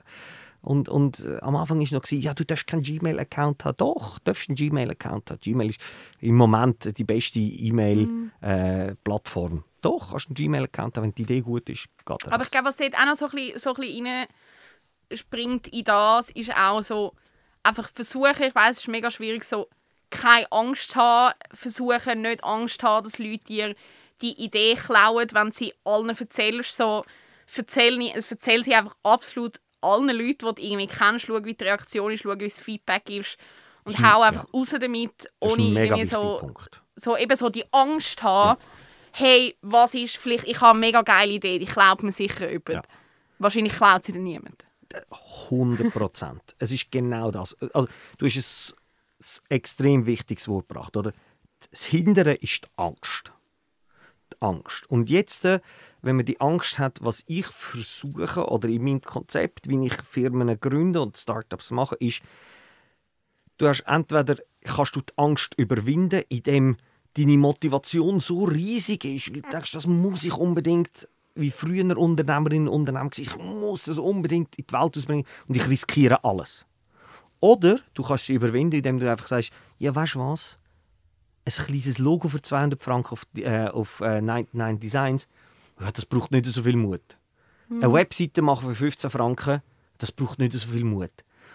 Und, 0.66 0.90
und 0.90 1.20
äh, 1.20 1.38
am 1.42 1.56
Anfang 1.56 1.78
war 1.78 1.84
es 1.84 1.92
noch, 1.92 2.04
ja, 2.10 2.34
du 2.34 2.44
darfst 2.44 2.66
keinen 2.66 2.82
Gmail-Account 2.82 3.66
haben. 3.66 3.78
Doch, 3.78 4.18
du 4.18 4.24
darfst 4.26 4.50
einen 4.50 4.56
Gmail-Account 4.56 5.30
haben. 5.30 5.40
Gmail 5.40 5.70
ist 5.70 5.80
im 6.20 6.36
Moment 6.36 6.98
die 6.98 7.04
beste 7.04 7.40
E-Mail-Plattform. 7.40 9.52
Mhm. 9.52 9.60
Äh, 9.60 9.82
Doch, 9.82 10.10
kannst 10.10 10.26
du 10.26 10.30
einen 10.30 10.36
Gmail-Account 10.36 10.98
haben, 10.98 11.04
wenn 11.04 11.14
die 11.14 11.22
Idee 11.22 11.42
gut 11.42 11.70
ist. 11.70 11.86
Geht 12.04 12.32
Aber 12.32 12.44
ich 12.44 12.50
glaube, 12.50 12.68
was 12.68 12.78
dort 12.78 12.96
auch 12.96 13.06
noch 13.06 13.16
so 13.16 13.26
ein 13.26 13.32
bisschen, 13.32 13.60
so 13.60 13.76
ein 13.76 13.76
bisschen 13.76 14.26
springt 15.14 15.68
in 15.68 15.84
das, 15.84 16.32
ist 16.32 16.52
auch 16.52 16.82
so, 16.82 17.14
einfach 17.62 17.88
versuchen, 17.90 18.44
ich 18.44 18.56
weiß, 18.56 18.78
es 18.78 18.80
ist 18.80 18.88
mega 18.88 19.12
schwierig, 19.12 19.44
so 19.44 19.70
keine 20.10 20.52
Angst 20.52 20.96
haben, 20.96 21.34
versuchen 21.54 22.22
nicht 22.22 22.44
Angst 22.44 22.82
haben, 22.84 23.04
dass 23.04 23.20
Leute 23.20 23.44
dir 23.46 23.76
die 24.22 24.34
Idee 24.44 24.76
klauen, 24.76 25.28
wenn 25.34 25.52
sie 25.52 25.74
allen 25.84 26.10
erzählst. 26.10 26.76
So, 26.76 27.04
erzähl, 27.56 28.00
erzähl 28.14 28.64
sie 28.64 28.76
einfach 28.76 28.96
absolut 29.04 29.60
allen 29.82 30.08
Leuten, 30.08 30.48
die 30.48 30.56
du 30.56 30.62
irgendwie 30.62 30.88
kennst, 30.88 31.26
schau, 31.26 31.44
wie 31.44 31.54
die 31.54 31.64
Reaktion 31.64 32.12
ist, 32.12 32.24
schau, 32.24 32.40
wie 32.40 32.48
das 32.48 32.60
Feedback 32.60 33.10
ist 33.10 33.38
und 33.84 34.00
hau 34.00 34.22
einfach 34.22 34.46
ja. 34.46 34.60
raus 34.60 34.76
damit, 34.80 35.30
ohne 35.40 35.62
irgendwie 35.62 36.06
so, 36.06 36.52
so, 36.96 37.18
eben 37.18 37.36
so 37.36 37.50
die 37.50 37.66
Angst 37.72 38.24
haben, 38.24 38.60
ja. 38.60 38.68
hey, 39.12 39.58
was 39.62 39.94
ist 39.94 40.18
vielleicht, 40.18 40.48
ich 40.48 40.60
habe 40.60 40.72
eine 40.72 40.80
mega 40.80 41.02
geile 41.02 41.34
Idee, 41.34 41.60
die 41.60 41.66
klaut 41.66 42.04
mir 42.04 42.12
sicher 42.12 42.50
jemand. 42.50 42.70
Ja. 42.70 42.82
Wahrscheinlich 43.38 43.74
klaut 43.74 44.04
sie 44.04 44.14
dann 44.14 44.24
niemand. 44.24 44.66
100 45.50 45.92
Prozent. 45.92 46.56
es 46.58 46.72
ist 46.72 46.92
genau 46.92 47.30
das. 47.32 47.56
Also, 47.74 47.88
du 48.18 48.26
hast 48.26 48.38
ein 48.38 48.76
extrem 49.50 50.06
wichtiges 50.06 50.48
Wort 50.48 50.68
gebracht. 50.68 50.98
Oder? 50.98 51.14
Das 51.72 51.84
Hindere 51.84 52.34
ist 52.34 52.66
die 52.66 52.70
Angst. 52.78 53.32
Die 54.34 54.42
Angst. 54.42 54.90
Und 54.90 55.10
jetzt, 55.10 55.46
äh, 55.46 55.60
wenn 56.02 56.18
man 56.18 56.26
die 56.26 56.40
Angst 56.42 56.80
hat, 56.80 57.00
was 57.02 57.24
ich 57.28 57.48
versuche 57.48 58.48
oder 58.48 58.68
in 58.68 58.84
meinem 58.84 59.02
Konzept, 59.02 59.70
wie 59.70 59.86
ich 59.86 59.94
Firmen 59.96 60.60
gründe 60.60 61.02
und 61.02 61.18
Startups 61.18 61.72
mache, 61.72 61.96
ist, 61.96 62.22
du 63.58 63.68
hast 63.68 63.82
entweder 63.82 64.38
kannst 64.64 64.96
du 64.96 65.02
die 65.02 65.18
Angst 65.18 65.54
überwinden, 65.58 66.24
indem 66.30 66.78
deine 67.16 67.38
Motivation 67.38 68.20
so 68.20 68.44
riesig 68.44 69.06
ist, 69.06 69.34
weil 69.34 69.42
du 69.42 69.50
denkst, 69.50 69.72
das 69.72 69.88
muss 69.88 70.24
ich 70.24 70.34
unbedingt 70.34 71.08
wie 71.36 71.52
früher 71.52 71.98
Unternehmerinnen 71.98 72.68
und 72.68 72.82
Unternehmer 72.82 73.10
ich 73.16 73.36
muss 73.38 73.88
es 73.88 73.98
unbedingt 73.98 74.56
in 74.58 74.66
die 74.68 74.74
Welt 74.74 74.98
ausbringen 74.98 75.26
und 75.48 75.56
ich 75.58 75.68
riskiere 75.68 76.24
alles. 76.24 76.66
Oder 77.40 77.80
du 77.94 78.04
kannst 78.04 78.26
sie 78.26 78.34
überwinden, 78.34 78.78
indem 78.78 79.00
du 79.00 79.10
einfach 79.10 79.28
sagst, 79.28 79.52
ja, 79.78 79.94
weißt 79.94 80.16
du 80.16 80.20
was? 80.20 80.58
Ein 81.46 81.66
kleines 81.66 81.98
Logo 82.00 82.28
für 82.28 82.42
200 82.42 82.84
Franken 82.84 83.14
auf, 83.14 83.28
äh, 83.36 83.68
auf 83.68 84.02
äh, 84.02 84.22
99 84.22 84.80
Designs, 84.80 85.28
ja, 85.80 85.92
das 85.92 86.06
braucht 86.06 86.32
nicht 86.32 86.46
so 86.48 86.64
viel 86.64 86.78
Mut. 86.78 87.18
Mhm. 87.70 87.84
Eine 87.84 87.94
Webseite 87.94 88.42
machen 88.42 88.70
für 88.70 88.76
15 88.76 89.10
Franken, 89.10 89.62
das 89.98 90.12
braucht 90.12 90.40
nicht 90.40 90.54
so 90.54 90.68
viel 90.68 90.84
Mut. 90.84 91.12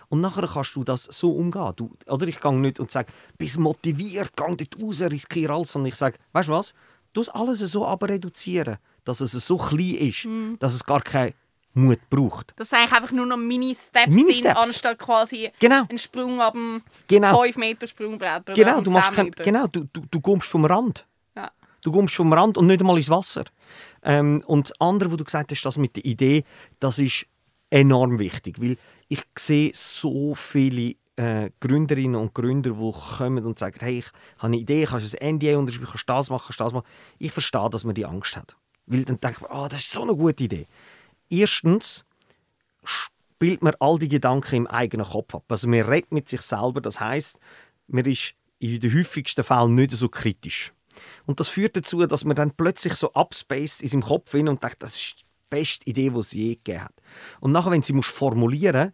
Und 0.08 0.20
nachher 0.20 0.46
kannst 0.46 0.74
du 0.74 0.82
das 0.82 1.04
so 1.04 1.32
umgehen. 1.32 1.72
Du, 1.76 1.96
oder 2.06 2.26
ich 2.26 2.40
gehe 2.40 2.52
nicht 2.52 2.80
und 2.80 2.90
sage, 2.90 3.12
bist 3.38 3.58
motiviert, 3.58 4.32
geh 4.36 4.56
dort 4.56 4.82
raus, 4.82 5.00
riskiere 5.02 5.54
alles. 5.54 5.72
Sondern 5.72 5.88
ich 5.88 5.96
sage, 5.96 6.18
weißt 6.32 6.48
du 6.48 6.52
was? 6.52 6.74
Du 7.12 7.20
musst 7.20 7.34
alles 7.34 7.60
so 7.60 7.86
aber 7.86 8.08
reduzieren, 8.08 8.78
dass 9.04 9.20
es 9.20 9.32
so 9.32 9.56
klein 9.56 9.94
ist, 9.94 10.24
mhm. 10.24 10.56
dass 10.58 10.74
es 10.74 10.84
gar 10.84 11.00
keine 11.00 11.32
Mut 11.74 12.00
braucht. 12.10 12.52
Das 12.56 12.70
sind 12.70 12.78
eigentlich 12.78 12.92
einfach 12.92 13.12
nur 13.12 13.26
noch 13.26 13.36
Mini-Steps 13.36 14.12
Mini 14.12 14.32
sind, 14.32 14.46
anstatt 14.48 14.98
quasi 14.98 15.50
genau. 15.60 15.84
einen 15.88 15.98
Sprung 15.98 16.40
ab 16.40 16.54
dem 16.54 16.82
genau. 17.06 17.42
5 17.42 17.56
Meter 17.56 17.86
Sprungbrett 17.86 18.42
oder 18.42 18.54
genau, 18.54 18.80
du 18.80 18.90
machst 18.90 19.12
kein, 19.12 19.30
Genau, 19.30 19.66
du, 19.68 19.84
du, 19.92 20.02
du 20.10 20.20
kommst 20.20 20.48
vom 20.48 20.64
Rand. 20.64 21.06
Ja. 21.36 21.50
Du 21.82 21.92
kommst 21.92 22.14
vom 22.14 22.32
Rand 22.32 22.58
und 22.58 22.66
nicht 22.66 22.80
einmal 22.80 22.96
ins 22.96 23.08
Wasser. 23.08 23.44
Ähm, 24.02 24.42
und 24.46 24.70
das 24.70 24.80
andere, 24.80 25.10
was 25.10 25.18
du 25.18 25.24
gesagt 25.24 25.52
hast, 25.52 25.62
das 25.62 25.76
mit 25.76 25.96
der 25.96 26.04
Idee, 26.04 26.44
das 26.80 26.98
ist 26.98 27.26
enorm 27.70 28.18
wichtig, 28.18 28.60
weil 28.60 28.76
ich 29.08 29.22
sehe 29.38 29.70
so 29.74 30.34
viele 30.34 30.96
äh, 31.16 31.50
Gründerinnen 31.60 32.16
und 32.16 32.34
Gründer, 32.34 32.70
die 32.70 32.92
kommen 33.16 33.44
und 33.44 33.58
sagen, 33.58 33.78
hey, 33.80 33.98
ich 33.98 34.06
habe 34.38 34.46
eine 34.46 34.56
Idee, 34.56 34.86
kannst 34.86 35.12
du 35.12 35.20
ein 35.20 35.36
NDA 35.36 35.58
unterschreiben, 35.58 35.86
kannst 35.86 36.08
du 36.08 36.12
das 36.12 36.30
machen, 36.30 36.44
kannst 36.46 36.60
du 36.60 36.64
das 36.64 36.72
machen. 36.72 36.86
Ich 37.18 37.32
verstehe, 37.32 37.70
dass 37.70 37.84
man 37.84 37.94
die 37.94 38.06
Angst 38.06 38.36
hat. 38.36 38.56
Weil 38.86 39.04
dann 39.04 39.20
denkt 39.20 39.42
man, 39.42 39.50
oh, 39.52 39.68
das 39.68 39.80
ist 39.80 39.92
so 39.92 40.02
eine 40.02 40.16
gute 40.16 40.44
Idee. 40.44 40.66
Erstens, 41.30 42.04
spielt 42.84 43.62
man 43.62 43.74
all 43.80 43.98
die 43.98 44.08
Gedanken 44.08 44.56
im 44.56 44.66
eigenen 44.66 45.06
Kopf 45.06 45.34
ab. 45.34 45.44
Also 45.48 45.68
man 45.68 45.80
redet 45.80 46.12
mit 46.12 46.28
sich 46.28 46.42
selber, 46.42 46.80
das 46.80 47.00
heißt, 47.00 47.38
man 47.88 48.04
ist 48.04 48.34
in 48.58 48.80
den 48.80 48.94
häufigsten 48.94 49.42
Fällen 49.42 49.74
nicht 49.74 49.92
so 49.92 50.08
kritisch. 50.08 50.72
Und 51.24 51.40
das 51.40 51.48
führt 51.48 51.76
dazu, 51.76 52.04
dass 52.06 52.24
man 52.24 52.36
dann 52.36 52.50
plötzlich 52.50 52.94
so 52.94 53.12
abspaced 53.14 53.82
in 53.82 53.88
seinem 53.88 54.02
Kopf 54.02 54.32
hin 54.32 54.48
und 54.48 54.62
denkt, 54.62 54.82
das 54.82 54.94
ist 54.94 55.20
die 55.20 55.24
beste 55.48 55.88
Idee, 55.88 56.10
die 56.10 56.18
es 56.18 56.32
je 56.32 56.54
gegeben 56.56 56.84
hat. 56.84 56.94
Und 57.40 57.52
nachher, 57.52 57.70
wenn 57.70 57.82
sie 57.82 57.94
musst 57.94 58.10
formulieren 58.10 58.92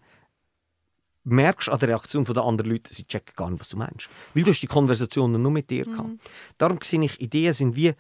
merkst 1.27 1.67
du 1.67 1.73
an 1.73 1.81
der 1.81 1.89
Reaktion 1.89 2.25
der 2.25 2.45
anderen 2.45 2.71
Leute, 2.71 2.95
sie 2.95 3.05
checken 3.05 3.35
gar 3.35 3.51
nicht, 3.51 3.59
was 3.59 3.71
du 3.71 3.77
meinst. 3.77 4.09
Weil 4.33 4.45
du 4.45 4.53
hast 4.53 4.61
die 4.61 4.69
Konversationen 4.69 5.43
nur 5.43 5.51
mit 5.51 5.69
dir 5.71 5.87
mhm. 5.87 5.93
gehabt. 5.93 6.11
Darum 6.57 6.79
sehe 6.83 7.03
ich, 7.03 7.21
Ideen 7.21 7.53
sind 7.53 7.75
wie 7.75 7.95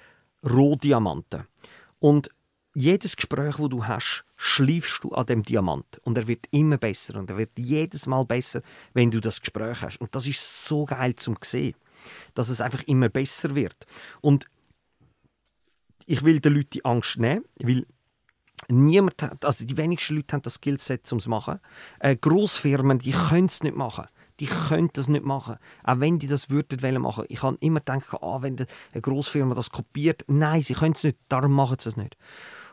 Rohdiamanten. 0.48 1.44
Und 1.98 2.30
jedes 2.76 3.16
Gespräch, 3.16 3.56
das 3.56 3.68
du 3.70 3.86
hast, 3.86 4.24
schliefst 4.36 5.02
du 5.02 5.12
an 5.12 5.24
dem 5.24 5.42
Diamant. 5.42 5.98
Und 6.04 6.18
er 6.18 6.28
wird 6.28 6.46
immer 6.50 6.76
besser. 6.76 7.18
Und 7.18 7.30
er 7.30 7.38
wird 7.38 7.52
jedes 7.56 8.06
Mal 8.06 8.24
besser, 8.26 8.60
wenn 8.92 9.10
du 9.10 9.20
das 9.20 9.40
Gespräch 9.40 9.80
hast. 9.80 9.98
Und 9.98 10.14
das 10.14 10.26
ist 10.26 10.66
so 10.66 10.84
geil 10.84 11.16
zum 11.16 11.38
sehen, 11.42 11.74
dass 12.34 12.50
es 12.50 12.60
einfach 12.60 12.82
immer 12.82 13.08
besser 13.08 13.54
wird. 13.54 13.86
Und 14.20 14.46
ich 16.04 16.22
will 16.22 16.38
den 16.40 16.52
Leuten 16.52 16.70
die 16.74 16.84
Angst 16.84 17.18
nehmen, 17.18 17.46
weil 17.58 17.86
niemand 18.68 19.22
hat, 19.22 19.42
also 19.42 19.64
die 19.64 19.76
wenigsten 19.78 20.16
Leute 20.16 20.34
haben 20.34 20.42
das 20.42 20.54
Skillset, 20.54 21.10
um 21.12 21.18
es 21.18 21.24
zu 21.24 21.30
machen. 21.30 21.60
Äh, 21.98 22.16
Grossfirmen, 22.16 22.98
die 22.98 23.12
können 23.12 23.46
es 23.46 23.62
nicht 23.62 23.74
machen. 23.74 24.04
Die 24.38 24.46
können 24.46 24.90
das 24.92 25.08
nicht 25.08 25.24
machen. 25.24 25.56
Auch 25.82 26.00
wenn 26.00 26.18
die 26.18 26.26
das 26.26 26.50
würden 26.50 26.82
wollen 26.82 27.00
machen. 27.00 27.24
Ich 27.28 27.40
kann 27.40 27.56
immer 27.60 27.80
denken, 27.80 28.18
ah, 28.20 28.42
wenn 28.42 28.58
eine 28.92 29.00
Grossfirma 29.00 29.54
das 29.54 29.70
kopiert. 29.70 30.24
Nein, 30.26 30.60
sie 30.60 30.74
können 30.74 30.92
es 30.92 31.04
nicht, 31.04 31.16
darum 31.30 31.52
machen 31.52 31.78
sie 31.80 31.88
es 31.88 31.96
nicht. 31.96 32.18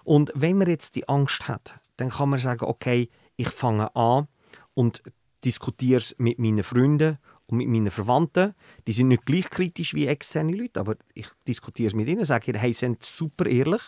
Und 0.04 0.32
wenn 0.36 0.58
man 0.58 0.68
jetzt 0.68 0.96
die 0.96 1.08
Angst 1.08 1.48
hat, 1.48 1.76
dann 1.98 2.10
kann 2.10 2.30
man 2.30 2.39
sagen, 2.39 2.66
okay, 2.66 3.10
ich 3.36 3.50
fange 3.50 3.96
an 3.96 4.28
und 4.74 5.04
diskutiere 5.44 6.00
es 6.00 6.16
mit 6.18 6.39
meinen 6.39 6.63
Freunden 6.63 7.18
und 7.48 7.58
mit 7.58 7.68
meinen 7.68 7.92
Verwandten. 7.92 8.54
Die 8.88 8.94
sind 8.94 9.10
nicht 9.10 9.26
gleich 9.26 9.50
kritisch 9.50 9.94
wie 9.94 10.08
externe 10.08 10.56
Leute, 10.56 10.80
aber 10.80 10.96
ich 11.13 11.28
diskutiere 11.48 11.88
es 11.88 11.94
mit 11.94 12.08
ihnen, 12.08 12.24
sage 12.24 12.52
ihnen, 12.52 12.60
hey, 12.60 12.74
sie 12.74 12.80
sind 12.80 13.04
super 13.04 13.46
ehrlich. 13.46 13.82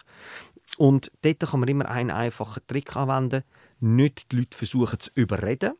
Und 0.77 1.11
dort 1.21 1.39
kann 1.39 1.59
man 1.59 1.69
immer 1.69 1.87
einen 1.87 2.11
einfachen 2.11 2.63
Trick 2.67 2.95
anwenden. 2.95 3.43
Nicht 3.79 4.31
die 4.31 4.37
Leute 4.37 4.57
versuchen 4.57 4.99
zu 4.99 5.11
überreden, 5.15 5.73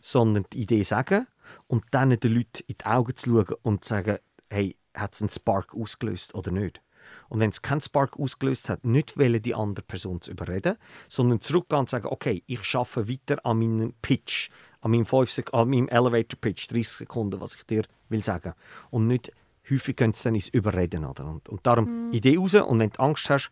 sondern 0.00 0.46
die 0.52 0.62
Idee 0.62 0.82
sagen 0.82 1.26
und 1.66 1.84
dann 1.90 2.10
den 2.10 2.34
Leuten 2.34 2.62
in 2.66 2.76
die 2.80 2.84
Augen 2.84 3.16
zu 3.16 3.30
schauen 3.30 3.56
und 3.62 3.84
zu 3.84 3.90
sagen, 3.90 4.18
hey, 4.50 4.76
hat 4.94 5.14
es 5.14 5.22
einen 5.22 5.30
Spark 5.30 5.74
ausgelöst 5.74 6.34
oder 6.34 6.50
nicht? 6.50 6.80
Und 7.28 7.40
wenn 7.40 7.50
es 7.50 7.62
keinen 7.62 7.80
Spark 7.80 8.18
ausgelöst 8.18 8.68
hat, 8.68 8.84
nicht 8.84 9.18
wollen, 9.18 9.42
die 9.42 9.54
andere 9.54 9.84
Person 9.84 10.20
zu 10.20 10.30
überreden, 10.30 10.76
sondern 11.08 11.40
zurückgehen 11.40 11.80
und 11.80 11.90
sagen, 11.90 12.06
okay, 12.06 12.42
ich 12.46 12.64
schaffe 12.64 13.08
weiter 13.08 13.44
an 13.44 13.58
meinem 13.58 13.94
Pitch, 14.02 14.50
an 14.80 14.92
meinem, 14.92 15.06
5 15.06 15.52
an 15.52 15.70
meinem 15.70 15.88
Elevator 15.88 16.38
Pitch, 16.40 16.70
30 16.70 16.88
Sekunden, 16.88 17.40
was 17.40 17.54
ich 17.54 17.64
dir 17.64 17.82
will 18.08 18.22
sagen. 18.22 18.54
Und 18.90 19.06
nicht 19.06 19.32
häufig 19.68 19.96
können 19.96 20.14
sie 20.14 20.24
dann 20.24 20.34
ins 20.34 20.48
Überreden. 20.48 21.04
Oder? 21.04 21.26
Und, 21.26 21.48
und 21.48 21.66
darum 21.66 22.08
mhm. 22.08 22.12
Idee 22.12 22.36
raus 22.36 22.54
und 22.54 22.78
wenn 22.78 22.90
du 22.90 23.00
Angst 23.00 23.30
hast, 23.30 23.50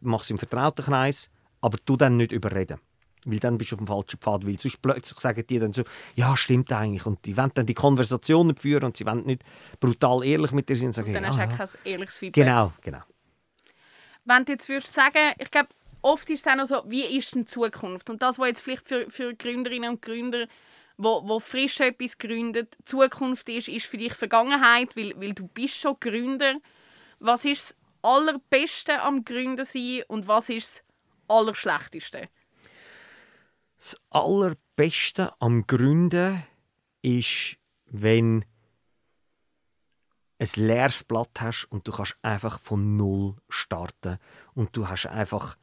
mach 0.00 0.22
es 0.22 0.30
im 0.30 0.38
vertrauten 0.38 0.84
Kreis, 0.84 1.30
aber 1.60 1.78
du 1.84 1.96
dann 1.96 2.16
nicht 2.16 2.32
überreden. 2.32 2.78
Weil 3.24 3.38
dann 3.38 3.58
bist 3.58 3.72
du 3.72 3.76
auf 3.76 3.80
dem 3.80 3.86
falschen 3.86 4.18
Pfad. 4.18 4.46
Weil 4.46 4.58
sonst 4.58 4.80
plötzlich 4.82 5.20
sagen 5.20 5.44
die 5.48 5.58
dann 5.58 5.72
so, 5.72 5.82
ja, 6.14 6.36
stimmt 6.36 6.72
eigentlich. 6.72 7.06
Und 7.06 7.24
die 7.26 7.36
wollen 7.36 7.50
dann 7.54 7.66
die 7.66 7.74
Konversationen 7.74 8.56
führen 8.56 8.84
und 8.84 8.96
sie 8.96 9.06
wollen 9.06 9.26
nicht 9.26 9.42
brutal 9.78 10.24
ehrlich 10.24 10.52
mit 10.52 10.68
dir 10.68 10.76
sein. 10.76 10.88
Und 10.88 10.92
sagen, 10.92 11.08
und 11.08 11.14
dann 11.14 11.24
ja, 11.24 11.30
hast 11.30 11.36
du 11.36 11.40
ja. 11.40 11.56
kein 11.56 11.92
ehrliches 11.92 12.18
Feedback. 12.18 12.44
Genau, 12.44 12.72
genau. 12.82 13.00
Wenn 14.24 14.44
du 14.44 14.52
jetzt 14.52 14.68
würdest 14.68 14.92
sagen, 14.92 15.32
ich 15.38 15.50
glaube, 15.50 15.68
oft 16.02 16.28
ist 16.30 16.46
es 16.46 16.60
auch 16.60 16.66
so, 16.66 16.90
wie 16.90 17.04
ist 17.04 17.34
denn 17.34 17.42
die 17.42 17.46
Zukunft? 17.46 18.10
Und 18.10 18.22
das, 18.22 18.38
was 18.38 18.48
jetzt 18.48 18.60
vielleicht 18.60 18.86
für, 18.86 19.10
für 19.10 19.34
Gründerinnen 19.34 19.90
und 19.90 20.02
Gründer 20.02 20.46
wo, 21.02 21.26
wo 21.26 21.40
frisch 21.40 21.80
etwas 21.80 22.18
gründet, 22.18 22.76
Zukunft 22.84 23.48
ist, 23.48 23.68
ist 23.68 23.86
für 23.86 23.96
dich 23.96 24.12
Vergangenheit, 24.12 24.94
weil, 24.96 25.14
weil 25.16 25.32
du 25.32 25.48
bist 25.48 25.74
schon 25.74 25.96
Gründer. 25.98 26.56
Was 27.18 27.44
ist 27.44 27.70
das 27.70 27.76
Allerbeste 28.02 29.00
am 29.00 29.24
Gründen 29.24 29.64
sein 29.64 30.02
und 30.08 30.28
was 30.28 30.48
ist 30.50 30.76
das 30.76 30.84
Allerschlechteste? 31.28 32.28
Das 33.80 33.98
Allerbeste 34.10 35.32
am 35.40 35.66
Gründen 35.66 36.42
ist, 37.00 37.56
wenn 37.86 38.44
ein 40.38 40.48
leeres 40.56 41.02
Blatt 41.02 41.40
hast 41.40 41.64
und 41.70 41.88
du 41.88 41.92
kannst 41.92 42.14
einfach 42.20 42.60
von 42.60 42.98
Null 42.98 43.36
starten 43.48 44.18
und 44.52 44.76
du 44.76 44.86
hast 44.86 45.06
einfach 45.06 45.56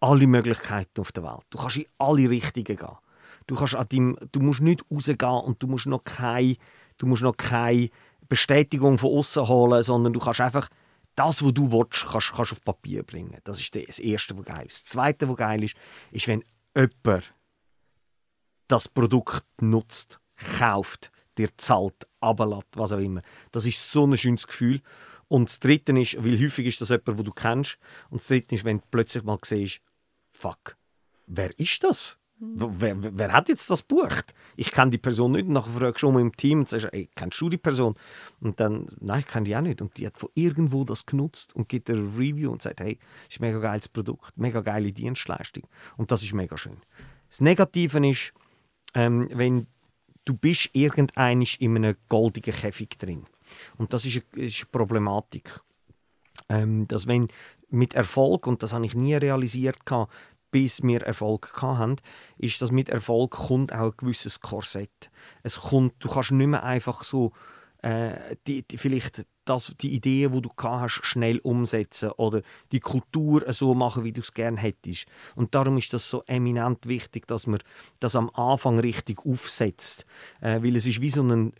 alle 0.00 0.26
Möglichkeiten 0.26 1.00
auf 1.00 1.12
der 1.12 1.22
Welt. 1.22 1.44
Du 1.50 1.58
kannst 1.58 1.76
in 1.76 1.86
alle 1.98 2.28
Richtungen 2.28 2.64
gehen. 2.64 2.98
Du, 3.46 3.54
kannst 3.54 3.76
an 3.76 3.88
deinem, 3.88 4.18
du 4.32 4.40
musst 4.40 4.60
nicht 4.60 4.84
rausgehen 4.90 5.44
und 5.44 5.62
du 5.62 5.68
musst 5.68 5.86
noch 5.86 6.02
keine, 6.02 6.56
du 6.96 7.06
musst 7.06 7.22
noch 7.22 7.36
keine 7.36 7.90
Bestätigung 8.28 8.98
von 8.98 9.16
außen 9.16 9.46
holen, 9.46 9.84
sondern 9.84 10.12
du 10.12 10.18
kannst 10.18 10.40
einfach 10.40 10.68
das, 11.14 11.44
was 11.44 11.54
du 11.54 11.70
willst, 11.70 12.06
kannst, 12.10 12.32
kannst 12.32 12.52
auf 12.52 12.64
Papier 12.64 13.04
bringen. 13.04 13.38
Das 13.44 13.60
ist 13.60 13.72
das 13.72 14.00
Erste, 14.00 14.36
was 14.36 14.44
geil 14.44 14.66
ist. 14.66 14.82
Das 14.82 14.90
Zweite, 14.90 15.28
was 15.28 15.36
geil 15.36 15.62
ist, 15.62 15.76
ist, 16.10 16.26
wenn 16.26 16.42
jemand 16.76 17.34
das 18.68 18.88
Produkt 18.88 19.44
nutzt, 19.60 20.20
kauft, 20.58 21.10
dir 21.38 21.56
zahlt, 21.56 22.06
ablässt, 22.20 22.68
was 22.74 22.92
auch 22.92 22.98
immer. 22.98 23.22
Das 23.50 23.64
ist 23.64 23.90
so 23.90 24.06
ein 24.06 24.16
schönes 24.18 24.46
Gefühl. 24.46 24.82
Und 25.28 25.48
das 25.48 25.60
Dritte 25.60 25.98
ist, 25.98 26.22
weil 26.22 26.38
häufig 26.40 26.66
ist 26.66 26.80
das 26.80 26.90
jemand, 26.90 27.08
den 27.08 27.24
du 27.24 27.32
kennst. 27.32 27.78
Und 28.10 28.20
das 28.20 28.28
Dritte 28.28 28.54
ist, 28.54 28.64
wenn 28.64 28.78
du 28.78 28.84
plötzlich 28.90 29.24
mal 29.24 29.38
siehst, 29.42 29.80
fuck, 30.32 30.76
wer 31.26 31.58
ist 31.58 31.82
das? 31.82 32.18
Wer, 32.40 32.96
wer, 33.18 33.32
hat 33.32 33.48
jetzt 33.48 33.68
das 33.68 33.82
bucht? 33.82 34.32
Ich 34.54 34.70
kenne 34.70 34.92
die 34.92 34.98
Person 34.98 35.32
nicht. 35.32 35.48
Nachher 35.48 35.72
fragst 35.72 36.02
du 36.02 36.08
um 36.08 36.18
im 36.18 36.36
Team 36.36 36.60
und 36.60 36.68
sagst, 36.68 36.88
ey, 36.92 37.10
kennst 37.16 37.40
du 37.40 37.48
die 37.48 37.56
Person? 37.56 37.96
Und 38.40 38.60
dann, 38.60 38.86
nein, 39.00 39.20
ich 39.20 39.26
kenne 39.26 39.44
die 39.44 39.56
auch 39.56 39.60
nicht. 39.60 39.82
Und 39.82 39.96
die 39.98 40.06
hat 40.06 40.18
von 40.18 40.28
irgendwo 40.34 40.84
das 40.84 41.04
genutzt 41.04 41.56
und 41.56 41.68
gibt 41.68 41.90
eine 41.90 42.00
Review 42.00 42.52
und 42.52 42.62
sagt, 42.62 42.78
hey, 42.80 42.98
das 43.24 43.34
ist 43.34 43.40
ein 43.40 43.46
mega 43.46 43.58
geiles 43.58 43.88
Produkt, 43.88 44.38
mega 44.38 44.60
geile 44.60 44.92
Dienstleistung. 44.92 45.64
Und 45.96 46.12
das 46.12 46.22
ist 46.22 46.32
mega 46.32 46.56
schön. 46.56 46.76
Das 47.28 47.40
Negative 47.40 48.08
ist, 48.08 48.32
ähm, 48.94 49.28
wenn 49.32 49.66
du 50.24 50.34
bist 50.34 50.70
irgendein 50.74 51.42
in 51.42 51.76
einem 51.76 51.96
goldigen 52.08 52.54
Käfig 52.54 52.98
drin. 52.98 53.24
Und 53.78 53.92
das 53.92 54.04
ist 54.04 54.22
eine, 54.34 54.44
ist 54.44 54.60
eine 54.60 54.70
Problematik. 54.70 55.60
Ähm, 56.48 56.86
dass 56.86 57.08
wenn 57.08 57.28
mit 57.70 57.94
Erfolg, 57.94 58.46
und 58.46 58.62
das 58.62 58.72
habe 58.72 58.86
ich 58.86 58.94
nie 58.94 59.14
realisiert, 59.14 59.84
bis 60.50 60.82
wir 60.82 61.02
Erfolg 61.02 61.52
hatten, 61.60 61.96
ist, 62.38 62.60
dass 62.62 62.70
mit 62.70 62.88
Erfolg 62.88 63.32
kommt 63.32 63.72
auch 63.72 63.92
ein 63.92 63.96
gewisses 63.96 64.40
Korsett. 64.40 65.10
Es 65.42 65.60
kommt, 65.60 65.94
du 65.98 66.08
kannst 66.08 66.30
nicht 66.32 66.46
mehr 66.46 66.62
einfach 66.62 67.04
so 67.04 67.32
äh, 67.82 68.36
die, 68.46 68.62
die, 68.62 68.76
vielleicht 68.76 69.24
das, 69.44 69.74
die 69.80 69.94
Ideen, 69.94 70.32
die 70.32 70.42
du 70.42 70.50
hast, 70.58 71.00
schnell 71.04 71.38
umsetzen 71.38 72.10
oder 72.10 72.42
die 72.72 72.80
Kultur 72.80 73.50
so 73.52 73.74
machen, 73.74 74.04
wie 74.04 74.12
du 74.12 74.20
es 74.20 74.34
gerne 74.34 74.58
hättest. 74.58 75.06
Und 75.36 75.54
darum 75.54 75.78
ist 75.78 75.92
das 75.92 76.10
so 76.10 76.22
eminent 76.26 76.86
wichtig, 76.86 77.26
dass 77.26 77.46
man 77.46 77.60
das 78.00 78.16
am 78.16 78.30
Anfang 78.30 78.78
richtig 78.78 79.24
aufsetzt, 79.24 80.04
äh, 80.40 80.62
weil 80.62 80.76
es 80.76 80.86
ist 80.86 81.00
wie 81.00 81.10
so 81.10 81.22
ein, 81.22 81.52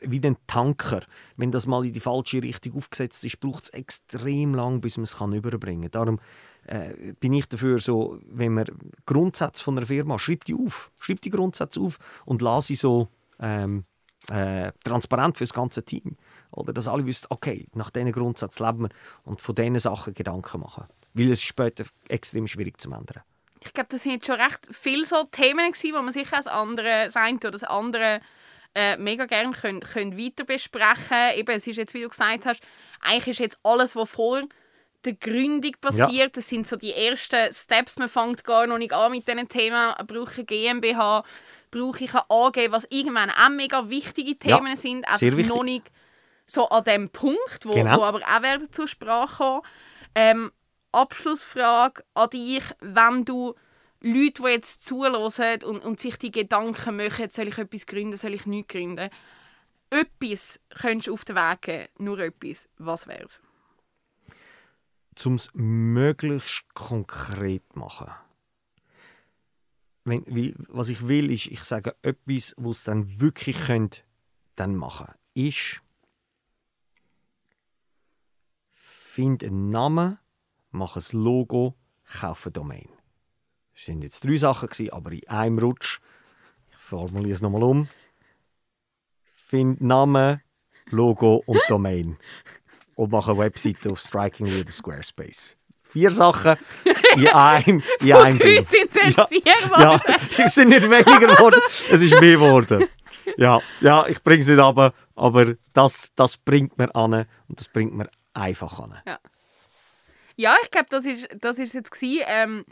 wie 0.00 0.20
ein 0.24 0.36
Tanker. 0.46 1.02
Wenn 1.36 1.52
das 1.52 1.66
mal 1.66 1.84
in 1.84 1.92
die 1.92 2.00
falsche 2.00 2.42
Richtung 2.42 2.76
aufgesetzt 2.76 3.24
ist, 3.24 3.40
braucht 3.40 3.64
es 3.64 3.70
extrem 3.70 4.54
lang, 4.54 4.80
bis 4.80 4.96
man 4.96 5.04
es 5.04 5.16
kann 5.16 5.32
überbringen. 5.32 5.90
Darum 5.90 6.20
äh, 6.66 7.12
bin 7.20 7.32
ich 7.32 7.46
dafür 7.46 7.78
so, 7.78 8.18
wenn 8.26 8.54
man 8.54 8.66
Grundsätze 9.06 9.62
von 9.62 9.76
einer 9.76 9.86
Firma, 9.86 10.18
schreibt 10.18 10.48
die 10.48 10.54
auf, 10.54 10.90
schreibt 11.00 11.24
die 11.24 11.30
Grundsätze 11.30 11.80
auf 11.80 11.98
und 12.24 12.42
lasse 12.42 12.68
sie 12.68 12.74
so 12.76 13.08
ähm, 13.40 13.84
äh, 14.30 14.72
transparent 14.82 15.36
für 15.36 15.44
das 15.44 15.52
ganze 15.52 15.84
Team. 15.84 16.16
Oder 16.50 16.72
dass 16.72 16.88
alle 16.88 17.04
wissen, 17.06 17.26
okay, 17.30 17.66
nach 17.74 17.90
diesen 17.90 18.12
Grundsätzen 18.12 18.64
leben 18.64 18.82
wir 18.82 18.88
und 19.24 19.40
von 19.40 19.54
diesen 19.54 19.78
Sachen 19.78 20.14
Gedanken 20.14 20.60
machen. 20.60 20.84
Weil 21.12 21.32
es 21.32 21.42
später 21.42 21.84
extrem 22.08 22.46
schwierig 22.46 22.80
zu 22.80 22.90
ändern. 22.90 23.22
Ich 23.60 23.72
glaube, 23.72 23.88
das 23.90 24.02
sind 24.02 24.24
schon 24.24 24.40
recht 24.40 24.60
viele 24.70 25.06
so 25.06 25.24
Themen 25.24 25.72
gewesen, 25.72 25.94
wo 25.96 26.02
man 26.02 26.12
sich 26.12 26.32
als 26.32 26.46
andere, 26.46 27.10
sein 27.10 27.36
oder 27.36 27.50
das 27.50 27.64
andere 27.64 28.20
äh, 28.74 28.96
mega 28.96 29.26
gerne 29.26 29.52
können, 29.52 29.80
können 29.80 30.18
weiter 30.18 30.44
besprechen. 30.44 31.36
Eben, 31.36 31.50
es 31.54 31.66
ist 31.66 31.76
jetzt, 31.76 31.94
wie 31.94 32.02
du 32.02 32.08
gesagt 32.08 32.46
hast, 32.46 32.62
eigentlich 33.00 33.28
ist 33.28 33.40
jetzt 33.40 33.58
alles, 33.62 33.96
was 33.96 34.10
vor 34.10 34.42
der 35.04 35.14
Gründung 35.14 35.72
passiert. 35.80 36.10
Ja. 36.10 36.28
Das 36.28 36.48
sind 36.48 36.66
so 36.66 36.76
die 36.76 36.92
ersten 36.92 37.52
Steps. 37.52 37.98
Man 37.98 38.08
fängt 38.08 38.44
gar 38.44 38.66
noch 38.66 38.78
nicht 38.78 38.92
an 38.92 39.12
mit 39.12 39.26
diesen 39.26 39.48
Themen. 39.48 39.94
Brauche 40.06 40.30
ich 40.30 40.38
eine 40.38 40.44
GmbH? 40.44 41.24
Brauche 41.70 42.04
ich 42.04 42.14
eine 42.14 42.30
AG? 42.30 42.70
Was 42.70 42.84
irgendwann 42.90 43.30
auch 43.30 43.50
mega 43.50 43.88
wichtige 43.88 44.38
Themen 44.38 44.68
ja, 44.68 44.76
sind. 44.76 45.06
Einfach 45.06 45.48
noch 45.48 45.64
nicht 45.64 45.90
so 46.46 46.68
an 46.68 46.84
dem 46.84 47.10
Punkt, 47.10 47.60
wo, 47.64 47.72
genau. 47.72 47.98
wo 47.98 48.02
aber 48.02 48.20
auch 48.20 48.42
werden 48.42 48.70
zur 48.72 48.88
Sprache 48.88 49.36
kommen. 49.36 49.62
Ähm, 50.14 50.52
Abschlussfrage 50.92 52.04
an 52.14 52.30
dich, 52.30 52.62
wenn 52.80 53.24
du 53.24 53.54
Leute, 54.00 54.42
die 54.42 54.48
jetzt 54.48 54.84
zuhören 54.84 55.62
und, 55.64 55.82
und 55.82 55.98
sich 55.98 56.16
die 56.18 56.30
Gedanken 56.30 56.96
machen, 56.96 57.30
soll 57.30 57.48
ich 57.48 57.58
etwas 57.58 57.86
gründen, 57.86 58.16
soll 58.16 58.34
ich 58.34 58.46
nichts 58.46 58.72
gründen, 58.72 59.10
etwas 59.90 60.60
könntest 60.80 61.08
du 61.08 61.14
auf 61.14 61.24
den 61.24 61.36
Weg 61.36 61.62
geben, 61.62 61.88
nur 61.98 62.18
etwas, 62.18 62.68
was 62.78 63.06
wäre 63.06 63.24
es? 63.24 63.40
Um 65.26 65.34
es 65.34 65.50
möglichst 65.54 66.64
konkret 66.74 67.62
zu 67.72 67.78
machen. 67.78 68.10
wenn, 70.04 70.24
wie, 70.26 70.54
was 70.68 70.88
ich 70.88 71.08
will, 71.08 71.30
ist, 71.30 71.46
ich 71.46 71.64
sage 71.64 71.96
etwas, 72.02 72.54
was 72.58 72.78
es 72.78 72.84
dann 72.84 73.20
wirklich 73.20 73.58
könnt, 73.58 74.04
dann 74.56 74.76
machen. 74.76 75.14
Ist, 75.34 75.80
find 78.72 79.42
einen 79.42 79.70
Namen, 79.70 80.18
mach 80.70 80.96
ein 80.96 81.04
Logo, 81.12 81.74
kauf 82.04 82.46
eine 82.46 82.52
Domain. 82.52 82.88
Das 83.74 83.86
sind 83.86 84.02
jetzt 84.02 84.24
drei 84.24 84.36
Sachen 84.36 84.68
gewesen, 84.68 84.92
aber 84.92 85.12
in 85.12 85.28
einem 85.28 85.58
Rutsch. 85.58 86.00
Ich 86.70 86.76
formuliere 86.76 87.34
es 87.34 87.42
nochmal 87.42 87.62
um. 87.64 87.88
Find 89.46 89.80
Namen, 89.80 90.42
Logo 90.90 91.42
und 91.46 91.60
Domain. 91.68 92.18
Und 92.94 93.10
mach 93.12 93.28
eine 93.28 93.38
Webseite 93.38 93.90
auf 93.90 94.00
Strikingly 94.00 94.60
oder 94.60 94.70
Squarespace. 94.70 95.56
Vier 95.82 96.10
Sachen 96.10 96.56
in 97.16 97.28
einem, 97.28 97.82
in 98.00 98.12
einem 98.12 98.38
Ding. 98.38 98.64
sind 98.64 98.88
es 98.90 98.96
jetzt 99.02 99.16
Ja. 99.16 99.26
vier 99.26 99.42
Ja, 99.78 100.00
es 100.30 100.36
sind 100.54 100.68
nicht 100.68 100.88
weniger 100.90 101.34
geworden, 101.34 101.60
es 101.90 102.02
ist 102.02 102.20
mehr 102.20 102.32
geworden. 102.32 102.88
Ja, 103.36 103.60
ja 103.80 104.06
ich 104.06 104.22
bringe 104.22 104.42
es 104.42 104.48
nicht 104.48 104.58
runter, 104.58 104.92
aber 105.14 105.54
das, 105.72 106.10
das 106.16 106.36
bringt 106.36 106.76
mir 106.78 106.94
an 106.94 107.26
und 107.48 107.60
das 107.60 107.68
bringt 107.68 107.94
mir 107.94 108.08
einfach 108.32 108.78
an. 108.80 109.00
Ja, 110.36 110.56
ich 110.62 110.70
glaube, 110.70 110.88
das 110.90 111.04
ist, 111.04 111.28
das 111.40 111.58
ist 111.58 111.74
jetzt 111.74 111.92
gewesen, 111.92 112.24
ähm, 112.26 112.64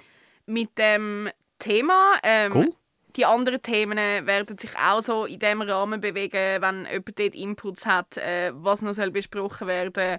mit 0.46 0.76
dem 0.78 1.30
Thema. 1.58 2.16
Ähm, 2.24 2.52
Cool. 2.52 2.74
Die 3.16 3.26
anderen 3.26 3.62
Themen 3.62 3.98
werden 3.98 4.56
sich 4.56 4.70
auch 4.76 5.00
so 5.00 5.26
in 5.26 5.38
diesem 5.38 5.62
Rahmen 5.62 6.00
bewegen, 6.00 6.62
wenn 6.62 6.86
jemand 6.86 7.18
dort 7.18 7.34
Inputs 7.34 7.84
hat, 7.84 8.16
äh, 8.16 8.52
was 8.54 8.82
noch 8.82 8.94
soll 8.94 9.10
besprochen 9.10 9.66
werden 9.66 10.18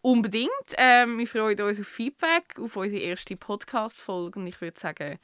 Unbedingt. 0.00 0.50
Ähm, 0.76 1.18
wir 1.18 1.26
freuen 1.26 1.60
uns 1.62 1.80
auf 1.80 1.86
Feedback, 1.86 2.58
auf 2.60 2.76
unsere 2.76 3.00
erste 3.02 3.36
Podcast-Folge. 3.36 4.38
Und 4.38 4.46
ich 4.46 4.60
würde 4.60 4.78
sagen, 4.78 5.18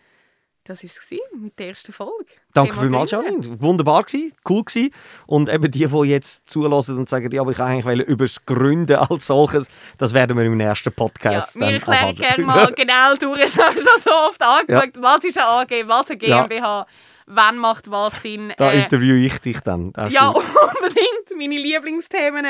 das 0.70 0.82
war 0.82 0.90
es 0.90 1.10
mit 1.40 1.58
der 1.58 1.68
ersten 1.68 1.92
Folge. 1.92 2.26
Danke 2.54 2.74
vielmals. 2.78 3.10
Janine. 3.10 3.60
Wunderbar 3.60 4.04
gewesen, 4.04 4.32
cool 4.48 4.62
gewesen. 4.64 4.90
Und 5.26 5.48
eben 5.48 5.70
die, 5.70 5.86
die 5.86 6.08
jetzt 6.08 6.48
zulassen 6.48 6.96
und 6.98 7.08
sagen, 7.08 7.30
ja, 7.32 7.40
aber 7.42 7.50
ich 7.52 7.58
wollte 7.58 7.70
eigentlich 7.70 8.06
über 8.08 8.24
das 8.24 8.44
Gründen 8.46 8.96
als 8.96 9.26
solches, 9.26 9.68
das 9.98 10.14
werden 10.14 10.36
wir 10.36 10.44
im 10.44 10.58
Ja, 10.60 10.74
Podcast 10.92 11.54
wir 11.56 11.66
dann 11.66 11.74
erklären 11.74 12.14
gerne 12.16 12.44
mal 12.44 12.72
genau 12.76 13.14
durch. 13.14 13.44
Ich 13.44 13.56
habe 13.58 13.72
schon 13.74 14.00
so 14.00 14.10
oft 14.10 14.42
angeschaut, 14.42 14.92
was 14.98 15.24
ist 15.24 15.38
eine 15.38 15.46
AG, 15.46 15.70
was 15.88 16.10
eine 16.10 16.24
Ja. 16.24 16.42
GmbH, 16.46 16.86
wann 17.26 17.58
macht 17.58 17.90
was 17.90 18.20
Sinn. 18.22 18.52
Da 18.56 18.72
Äh, 18.72 18.80
interviewe 18.82 19.18
ich 19.18 19.38
dich 19.38 19.60
dann. 19.60 19.92
Das 19.92 20.08
ist 20.08 20.14
Ja, 20.14 20.28
unbedingt. 20.28 21.36
Meine 21.36 21.56
Lieblingsthemen. 21.60 22.46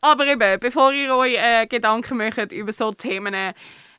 Aber 0.00 0.26
eben, 0.26 0.60
bevor 0.60 0.92
ihr 0.92 1.14
euch 1.14 1.34
äh, 1.36 1.66
Gedanken 1.66 2.18
macht 2.18 2.52
über 2.52 2.72
so 2.72 2.92
Themen, 2.92 3.34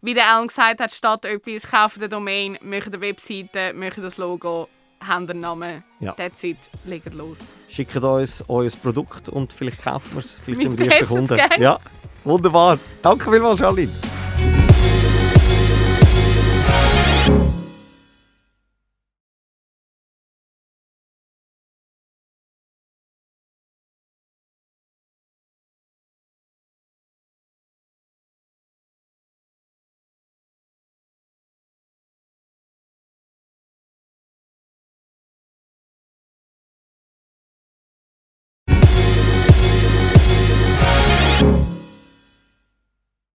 wie 0.02 0.14
der 0.14 0.28
Alan 0.28 0.48
gesagt 0.48 0.80
hat, 0.80 0.92
statt 0.92 1.26
etwas, 1.26 1.70
kauft 1.70 1.98
eine 1.98 2.10
Domain, 2.10 2.58
macht 2.62 2.88
eine 2.88 3.02
Webseite, 3.02 3.74
macht 3.74 3.98
das 3.98 4.18
Logo, 4.18 4.70
habt 5.06 5.30
einen 5.30 5.42
Namen. 5.42 5.84
Ja. 6.00 6.14
That's 6.14 6.44
it. 6.44 6.58
Legt 6.86 7.14
los. 7.14 7.38
Schickt 7.70 7.96
uns 7.96 8.44
euer 8.48 8.72
Produkt 8.82 9.30
und 9.30 9.54
vielleicht 9.54 9.84
kaufen 9.84 10.14
wir 10.14 10.20
es. 10.20 10.38
Vielleicht 10.44 10.62
sind 10.62 10.80
wir 10.80 10.88
die 10.88 10.96
ersten 10.96 11.08
Kunden. 11.08 11.40
Ja, 11.60 11.80
wunderbar. 12.24 12.80
Danke 13.02 13.30
vielmals, 13.32 13.60
Janine. 13.60 13.92